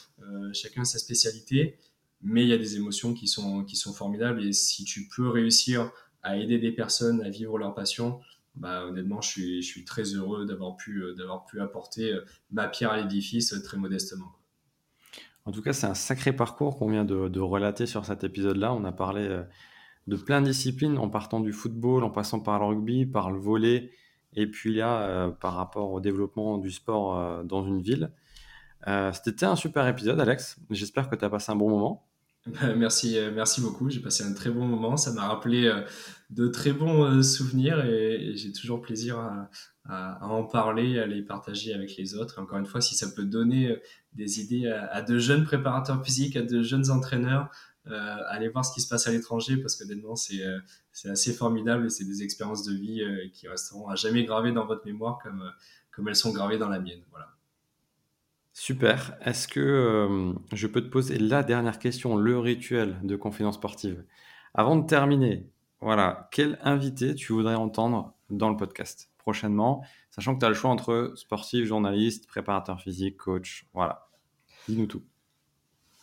[0.53, 1.77] chacun sa spécialité,
[2.23, 4.45] mais il y a des émotions qui sont, qui sont formidables.
[4.45, 5.91] Et si tu peux réussir
[6.23, 8.21] à aider des personnes à vivre leur passion,
[8.57, 11.15] bah, honnêtement, je suis, très heureux d'avoir pu, euh,
[11.61, 14.33] apporter euh, ma pierre à l'édifice euh, très modestement.
[15.45, 18.73] En tout cas, c'est un sacré parcours qu'on vient de, de, relater sur cet épisode-là.
[18.73, 19.43] On a parlé
[20.09, 23.39] de plein de disciplines, en partant du football, en passant par le rugby, par le
[23.39, 23.93] volet,
[24.35, 28.11] et puis là, par rapport au développement du sport dans une ville.
[29.13, 30.59] C'était un super épisode, Alex.
[30.71, 32.06] J'espère que tu as passé un bon moment.
[32.77, 33.91] Merci, euh, merci beaucoup.
[33.91, 34.97] J'ai passé un très bon moment.
[34.97, 35.83] Ça m'a rappelé euh,
[36.31, 39.49] de très bons euh, souvenirs et, j'ai toujours plaisir à,
[40.25, 42.41] en parler, à les partager avec les autres.
[42.41, 43.77] encore une fois, si ça peut donner
[44.15, 47.51] des idées à, de jeunes préparateurs physiques, à de jeunes entraîneurs,
[47.85, 50.43] allez voir ce qui se passe à l'étranger parce que honnêtement, c'est
[50.91, 53.01] c'est assez formidable et c'est des expériences de vie
[53.33, 55.53] qui resteront à jamais gravées dans votre mémoire comme,
[55.93, 57.03] comme elles sont gravées dans la mienne.
[57.13, 57.36] Voilà.
[58.59, 59.19] Super.
[59.21, 64.03] Est-ce que euh, je peux te poser la dernière question, le rituel de confidence sportive?
[64.55, 65.47] Avant de terminer,
[65.83, 70.55] voilà, quel invité tu voudrais entendre dans le podcast prochainement, sachant que tu as le
[70.55, 74.09] choix entre sportif, journaliste, préparateur physique, coach, voilà.
[74.67, 75.05] Dis-nous tout.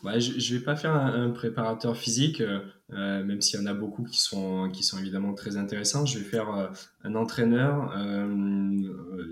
[0.04, 2.60] Ouais, je ne vais pas faire un, préparateur physique, euh,
[2.92, 6.06] euh, même s'il y en a beaucoup qui sont, qui sont évidemment très intéressants.
[6.06, 6.68] Je vais faire euh,
[7.06, 7.96] un entraîneur.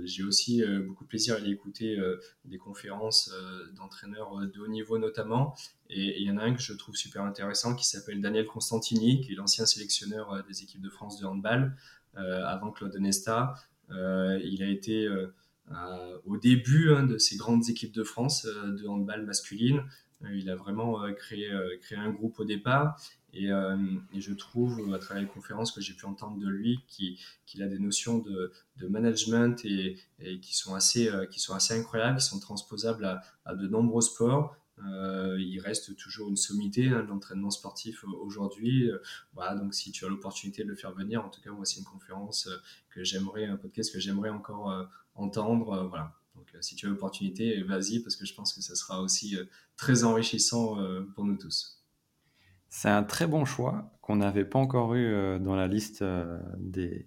[0.05, 1.99] J'ai aussi beaucoup de plaisir à écouter
[2.45, 3.34] des conférences
[3.76, 5.55] d'entraîneurs de haut niveau notamment.
[5.89, 9.22] Et il y en a un que je trouve super intéressant qui s'appelle Daniel Constantini,
[9.22, 11.76] qui est l'ancien sélectionneur des équipes de France de handball
[12.15, 13.53] avant Claude Nesta.
[13.89, 15.07] il a été
[16.26, 19.84] au début hein, de ces grandes équipes de France de handball masculine.
[20.26, 22.99] Euh, il a vraiment euh, créé, euh, créé un groupe au départ.
[23.34, 27.67] Et, je trouve, à travers les conférences que j'ai pu entendre de lui, qu'il a
[27.67, 29.95] des notions de, de management et,
[30.41, 33.05] qui, sont assez, qui sont assez incroyables, qui sont transposables
[33.45, 34.57] à, de nombreux sports.
[34.78, 38.91] il reste toujours une sommité hein, de l'entraînement sportif aujourd'hui.
[39.34, 41.80] voilà, donc si tu as l'opportunité de le faire venir, en tout cas, moi, c'est
[41.80, 42.49] une conférence
[42.89, 45.88] que j'aimerais, un podcast que j'aimerais encore entendre.
[45.88, 46.20] voilà.
[46.56, 49.45] Euh, si tu as l'opportunité, vas-y, parce que je pense que ça sera aussi euh,
[49.78, 51.84] très enrichissant euh, pour nous tous.
[52.70, 56.06] C'est un très bon choix qu'on n'avait pas encore eu dans la liste
[56.58, 57.06] des,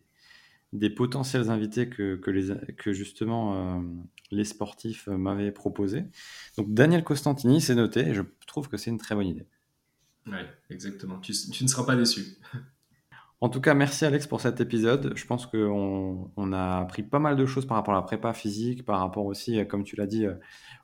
[0.74, 3.82] des potentiels invités que, que, les, que justement
[4.30, 6.04] les sportifs m'avaient proposé.
[6.58, 9.46] Donc Daniel Costantini, c'est noté, et je trouve que c'est une très bonne idée.
[10.26, 10.36] Oui,
[10.68, 11.18] exactement.
[11.20, 12.36] Tu, tu, ne seras pas déçu.
[13.40, 15.12] En tout cas, merci Alex pour cet épisode.
[15.16, 18.32] Je pense qu'on on a appris pas mal de choses par rapport à la prépa
[18.32, 20.34] physique, par rapport aussi, euh, comme tu l'as dit, euh,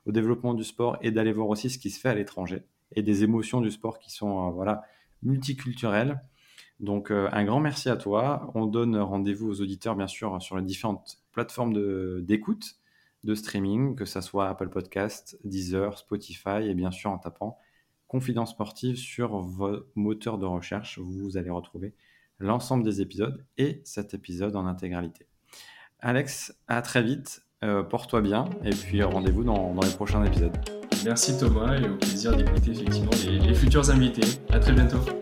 [0.05, 2.63] au développement du sport et d'aller voir aussi ce qui se fait à l'étranger
[2.95, 4.83] et des émotions du sport qui sont euh, voilà,
[5.23, 6.21] multiculturelles.
[6.79, 8.51] Donc un grand merci à toi.
[8.55, 11.73] On donne rendez-vous aux auditeurs, bien sûr, sur les différentes plateformes
[12.23, 12.75] d'écoute,
[13.23, 17.59] de, streaming, que ce soit Apple Podcast, Deezer, Spotify et bien sûr en tapant
[18.07, 20.97] Confidence sportive sur vos moteurs de recherche.
[20.97, 21.93] Vous allez retrouver
[22.41, 25.27] l'ensemble des épisodes et cet épisode en intégralité.
[25.99, 30.55] Alex, à très vite, euh, porte-toi bien et puis rendez-vous dans, les prochains épisodes.
[31.05, 34.27] Merci Thomas et au plaisir d'écouter effectivement les, les futurs invités.
[34.49, 35.20] À très bientôt.